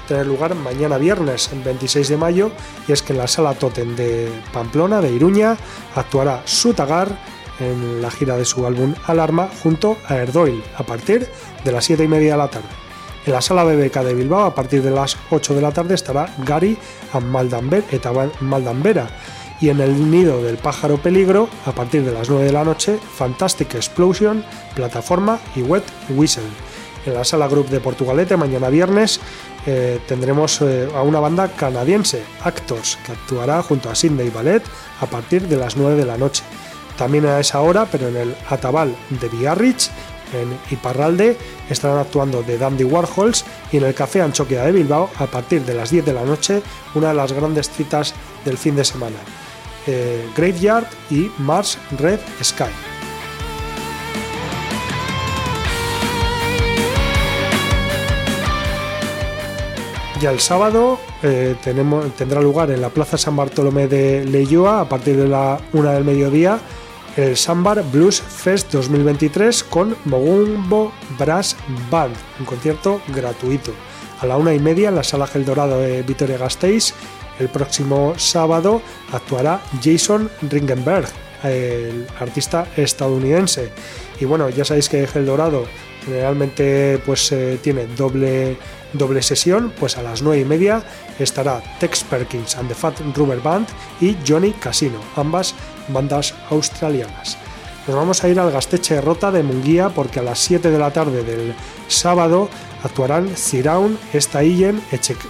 [0.09, 2.51] tener lugar mañana viernes 26 de mayo
[2.85, 5.55] y es que en la sala Totem de Pamplona, de Iruña,
[5.95, 7.17] actuará Sutagar
[7.61, 11.29] en la gira de su álbum Alarma junto a Erdoil a partir
[11.63, 12.67] de las 7 y media de la tarde.
[13.25, 16.35] En la sala BBK de Bilbao a partir de las 8 de la tarde estará
[16.39, 16.77] Gary
[17.13, 19.07] a Maldambera
[19.59, 22.99] y en el nido del pájaro peligro, a partir de las 9 de la noche,
[23.15, 24.43] Fantastic Explosion,
[24.75, 26.43] Plataforma y Wet Whistle.
[27.05, 29.19] En la sala Group de Portugalete, mañana viernes,
[29.65, 34.61] eh, tendremos eh, a una banda canadiense, Actors, que actuará junto a Sydney Ballet
[35.01, 36.43] a partir de las 9 de la noche.
[36.97, 39.89] También a esa hora, pero en el Atabal de Biarritz,
[40.34, 41.38] en Iparralde,
[41.69, 45.73] estarán actuando The Dandy Warhols y en el Café Anchoquia de Bilbao, a partir de
[45.73, 46.61] las 10 de la noche,
[46.95, 48.13] una de las grandes citas
[48.43, 49.17] del fin de semana.
[49.88, 52.65] Eh, Graveyard y Mars Red Sky.
[60.22, 61.55] Ya el sábado eh,
[62.18, 66.03] tendrá lugar en la Plaza San Bartolomé de Leyoa a partir de la una del
[66.03, 66.59] mediodía
[67.18, 71.55] el Sambar Blues Fest 2023 con Mogumbo Brass
[71.89, 73.73] Band, un concierto gratuito.
[74.19, 76.93] A la una y media en la Sala Gel Dorado de Vitoria Gasteiz
[77.39, 78.81] el próximo sábado
[79.11, 81.07] actuará Jason Ringenberg,
[81.43, 83.69] el artista estadounidense.
[84.19, 85.65] Y bueno, ya sabéis que El Dorado
[86.05, 88.57] generalmente pues eh, tiene doble,
[88.93, 90.84] doble sesión, pues a las 9 y media
[91.19, 93.68] estará Tex Perkins and the Fat Rubber Band
[93.99, 95.53] y Johnny Casino, ambas
[95.89, 97.38] bandas australianas.
[97.88, 100.91] Nos vamos a ir al Gasteche Rota de Munguía porque a las 7 de la
[100.91, 101.53] tarde del
[101.88, 102.49] sábado
[102.83, 104.81] actuarán Ciraun, Estaillen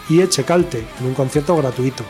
[0.10, 2.03] y Echecalte en un concierto gratuito.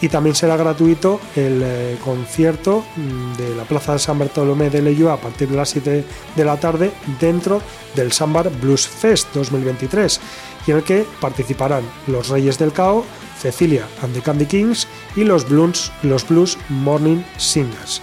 [0.00, 4.82] Y también será gratuito el eh, concierto mm, de la Plaza de San Bartolomé de
[4.82, 6.04] Leyo a partir de las 7
[6.34, 6.90] de la tarde
[7.20, 7.62] dentro
[7.94, 10.20] del Sambar Blues Fest 2023
[10.66, 13.04] y en el que participarán los Reyes del Cao,
[13.40, 18.02] Cecilia and the Candy Kings y los Blues, los Blues Morning Singers.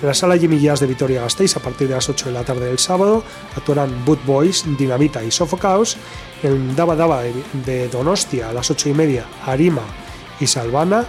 [0.00, 2.42] En la sala Jimmy Jazz de Vitoria Gasteiz, a partir de las 8 de la
[2.42, 3.22] tarde del sábado,
[3.54, 5.98] actuarán Boot Boys, Dinamita y Sofocaos.
[6.42, 9.82] En Daba Daba de Donostia, a las 8 y media, Arima
[10.40, 11.04] y Salvana.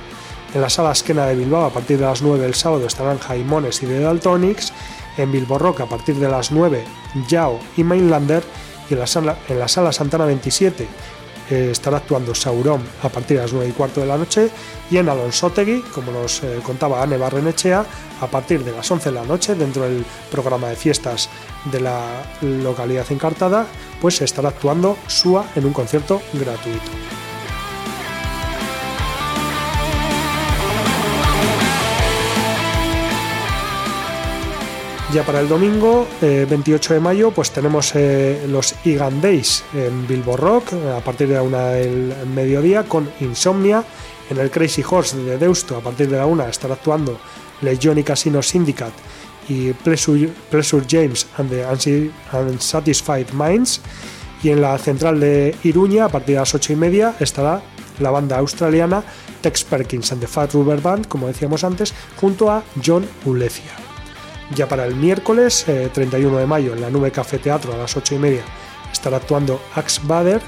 [0.54, 3.82] En la sala Esquena de Bilbao, a partir de las 9 del sábado, estarán Jaimones
[3.82, 4.74] y The Daltonics.
[5.18, 6.84] En Bilbo Rock, a partir de las 9,
[7.30, 8.44] Yao y Mainlander.
[8.90, 10.86] Y en la sala, en la sala Santana 27,
[11.52, 14.50] eh, estará actuando Sauron a partir de las 9 y cuarto de la noche
[14.90, 17.86] y en Alonsotegui, como nos eh, contaba Anne Barrenechea,
[18.22, 21.30] a partir de las 11 de la noche dentro del programa de fiestas
[21.66, 23.68] de la localidad encartada,
[24.00, 27.21] pues estará actuando SUA en un concierto gratuito.
[35.14, 40.08] Ya para el domingo, 28 eh, de mayo, pues tenemos eh, los Igan Days en
[40.08, 43.84] Bilbo Rock a partir de la una del mediodía con Insomnia.
[44.30, 47.20] En el Crazy Horse de Deusto a partir de la una estará actuando
[47.60, 48.94] Legion y Casino Syndicate
[49.50, 51.66] y Pleasure, James and the
[52.32, 53.82] Unsatisfied Minds.
[54.44, 57.62] Y en la central de Iruña a partir de las 8 y media estará
[58.00, 59.04] la banda australiana
[59.42, 63.91] Tex Perkins and the Fat Rubber Band, como decíamos antes, junto a John Ulecia.
[64.56, 67.96] Ya para el miércoles 31 eh, de mayo en la Nube Café Teatro a las
[67.96, 68.44] 8 y media
[68.92, 70.42] estará actuando Axe Bader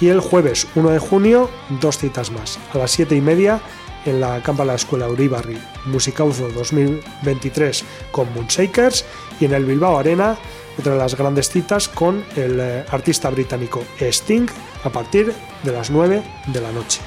[0.00, 1.48] y el jueves 1 de junio
[1.80, 2.58] dos citas más.
[2.72, 3.60] A las 7 y media
[4.04, 9.04] en la Campa la Escuela Uribarri Musicauzo 2023 con Moonshakers
[9.40, 10.36] y en el Bilbao Arena
[10.78, 14.46] otra de las grandes citas con el eh, artista británico Sting
[14.82, 15.32] a partir
[15.62, 17.00] de las 9 de la noche.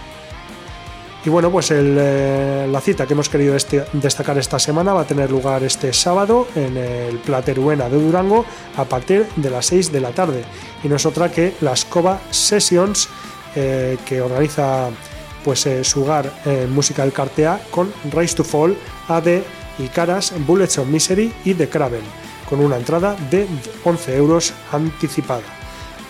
[1.25, 5.07] Y bueno, pues eh, la cita que hemos querido este, destacar esta semana va a
[5.07, 8.45] tener lugar este sábado en el Plateruena de Durango
[8.77, 10.43] a partir de las 6 de la tarde.
[10.83, 13.09] Y no es otra que las Cova Sessions
[13.55, 14.89] eh, que organiza
[15.43, 18.77] pues eh, Sugar en música del Cartea con Rise to Fall,
[19.07, 19.41] AD
[19.79, 22.03] y Caras, Bullets of Misery y The Craven,
[22.49, 23.47] con una entrada de
[23.83, 25.41] 11 euros anticipada.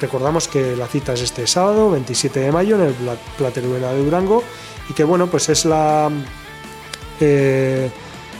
[0.01, 2.95] Recordamos que la cita es este sábado, 27 de mayo, en el
[3.37, 4.43] Plateruena de Durango
[4.89, 6.09] y que bueno, pues es la,
[7.19, 7.89] eh,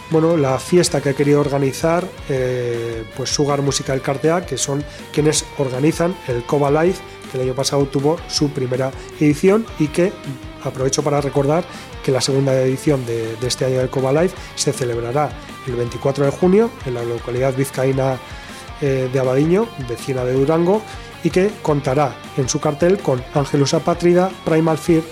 [0.10, 5.46] bueno, la fiesta que ha querido organizar eh, pues Sugar Musical Cartea, que son quienes
[5.58, 6.96] organizan el Coba Live,
[7.32, 10.14] que el año pasado tuvo su primera edición y que
[10.64, 11.66] aprovecho para recordar
[12.04, 15.30] que la segunda edición de, este año del Coba Live se celebrará
[15.68, 18.18] el 24 de junio en la localidad vizcaína
[18.80, 20.82] eh, de Abadiño, vecina de Durango,
[21.24, 25.04] y que contará en su cartel con Angelus Apátrida, Primal Fear,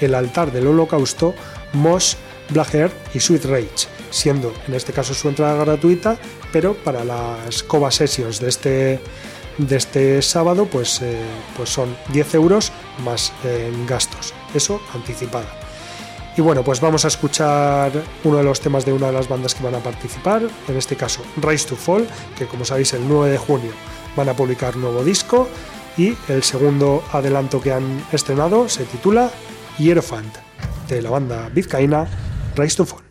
[0.00, 1.34] el, altar del holocausto,
[1.72, 2.14] Mosh,
[2.50, 6.16] Black y Sweet Rage, siendo en este caso su entrada gratuita,
[6.52, 9.00] pero para las Cova Sessions de este,
[9.58, 11.20] de este sábado pues, eh,
[11.56, 12.72] pues son 10 euros
[13.04, 15.58] más en gastos, eso anticipada.
[16.34, 17.92] Y bueno, pues vamos a escuchar
[18.24, 20.96] uno de los temas de una de las bandas que van a participar, en este
[20.96, 22.08] caso Rise to Fall,
[22.38, 23.72] que como sabéis el 9 de junio
[24.16, 25.48] van a publicar nuevo disco
[25.96, 29.30] y el segundo adelanto que han estrenado se titula
[29.78, 30.34] Hierophant
[30.88, 32.06] de la banda vizcaína
[32.56, 33.02] Rise to Fall.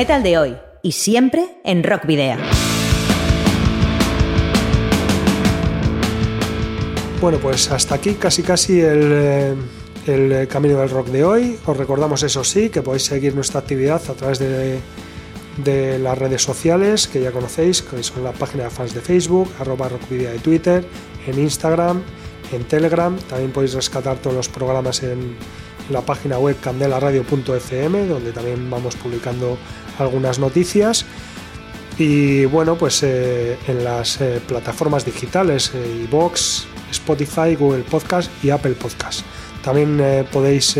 [0.00, 2.38] Metal de hoy y siempre en Rock Video.
[7.20, 9.54] Bueno, pues hasta aquí casi casi el, eh,
[10.06, 11.58] el camino del rock de hoy.
[11.66, 14.80] Os recordamos eso sí, que podéis seguir nuestra actividad a través de,
[15.62, 19.50] de las redes sociales que ya conocéis, que son la página de fans de Facebook,
[19.60, 20.82] arroba rockvidia de Twitter,
[21.26, 22.00] en Instagram,
[22.52, 23.18] en Telegram.
[23.28, 25.36] También podéis rescatar todos los programas en
[25.90, 29.58] la página web candelaradio.fm, donde también vamos publicando
[30.00, 31.04] algunas noticias.
[31.98, 38.50] Y bueno, pues eh, en las eh, plataformas digitales, eh, iVoox, Spotify, Google Podcast y
[38.50, 39.20] Apple Podcast.
[39.62, 40.78] También eh, podéis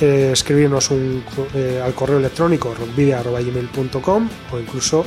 [0.00, 1.22] escribirnos un,
[1.84, 5.06] al correo electrónico rockvidia.gmail.com o incluso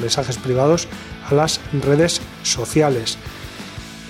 [0.00, 0.86] mensajes privados
[1.28, 3.18] a las redes sociales.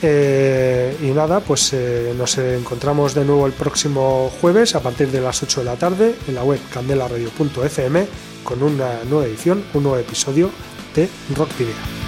[0.05, 5.21] Eh, y nada, pues eh, nos encontramos de nuevo el próximo jueves a partir de
[5.21, 8.07] las 8 de la tarde en la web candelaradio.fm
[8.43, 10.51] con una nueva edición, un nuevo episodio
[10.97, 12.02] de Rock Video.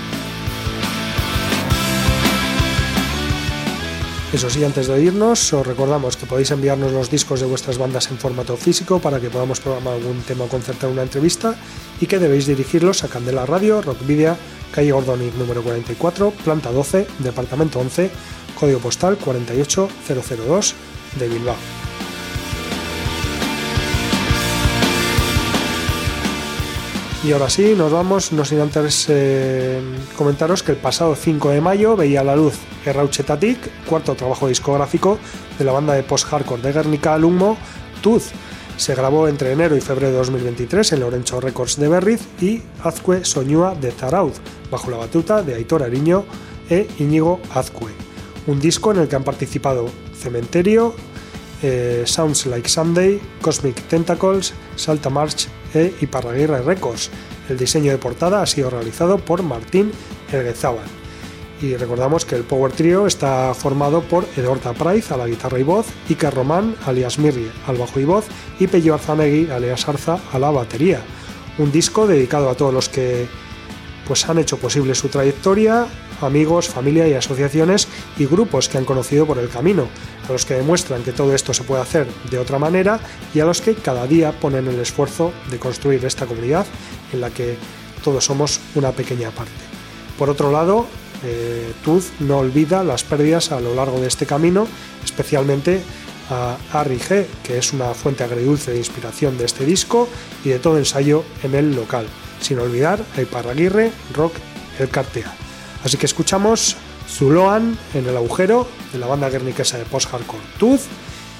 [4.34, 8.10] Eso sí, antes de irnos, os recordamos que podéis enviarnos los discos de vuestras bandas
[8.10, 11.54] en formato físico para que podamos programar algún tema o concertar una entrevista
[12.00, 14.36] y que debéis dirigirlos a Candela Radio, Rockvidia,
[14.72, 18.10] calle Gordonic número 44, planta 12, departamento 11,
[18.58, 20.74] código postal 48002
[21.14, 21.83] de Bilbao.
[27.24, 29.80] Y ahora sí, nos vamos, no sin antes eh,
[30.14, 32.52] comentaros que el pasado 5 de mayo veía a la luz
[32.84, 35.18] Errauchetatic, cuarto trabajo discográfico
[35.58, 37.56] de la banda de post-hardcore de Guernica al Humo,
[38.02, 38.24] Tooth.
[38.76, 43.24] Se grabó entre enero y febrero de 2023 en Lorenzo Records de Berriz y Azcue
[43.24, 44.34] Soñúa de Zaraud,
[44.70, 46.26] bajo la batuta de Aitor Ariño
[46.68, 47.92] e Íñigo Azcue.
[48.46, 50.94] Un disco en el que han participado Cementerio,
[51.64, 57.10] eh, Sounds Like Sunday, Cosmic Tentacles, Salta March e Iparraguirre Records.
[57.48, 59.90] El diseño de portada ha sido realizado por Martín
[60.30, 60.84] Erguezábal.
[61.62, 65.62] Y recordamos que el Power Trio está formado por Edorta Price a la guitarra y
[65.62, 68.26] voz, Iker Román alias Mirri al bajo y voz
[68.60, 71.00] y Pello Arzanegui alias Arza a la batería.
[71.56, 73.26] Un disco dedicado a todos los que
[74.06, 75.86] pues han hecho posible su trayectoria,
[76.20, 79.88] amigos, familia y asociaciones y grupos que han conocido por el camino,
[80.28, 83.00] a los que demuestran que todo esto se puede hacer de otra manera
[83.34, 86.66] y a los que cada día ponen el esfuerzo de construir esta comunidad
[87.12, 87.56] en la que
[88.02, 89.52] todos somos una pequeña parte.
[90.18, 90.86] Por otro lado,
[91.24, 91.72] eh,
[92.20, 94.66] no olvida las pérdidas a lo largo de este camino,
[95.02, 95.82] especialmente
[96.30, 100.08] a Harry G, que es una fuente agridulce de inspiración de este disco
[100.44, 102.06] y de todo ensayo en el local,
[102.44, 104.34] sin olvidar a Iparraguirre, Rock,
[104.78, 105.32] El Cartea.
[105.82, 106.76] Así que escuchamos
[107.08, 110.82] Zuloan en el agujero de la banda guerniquesa de post-hardcore Tooth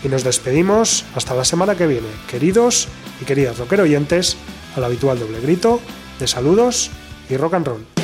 [0.03, 2.89] y nos despedimos hasta la semana que viene, queridos
[3.21, 4.37] y queridas rocker oyentes,
[4.77, 5.81] al habitual doble grito
[6.19, 6.91] de saludos
[7.29, 8.04] y rock and roll.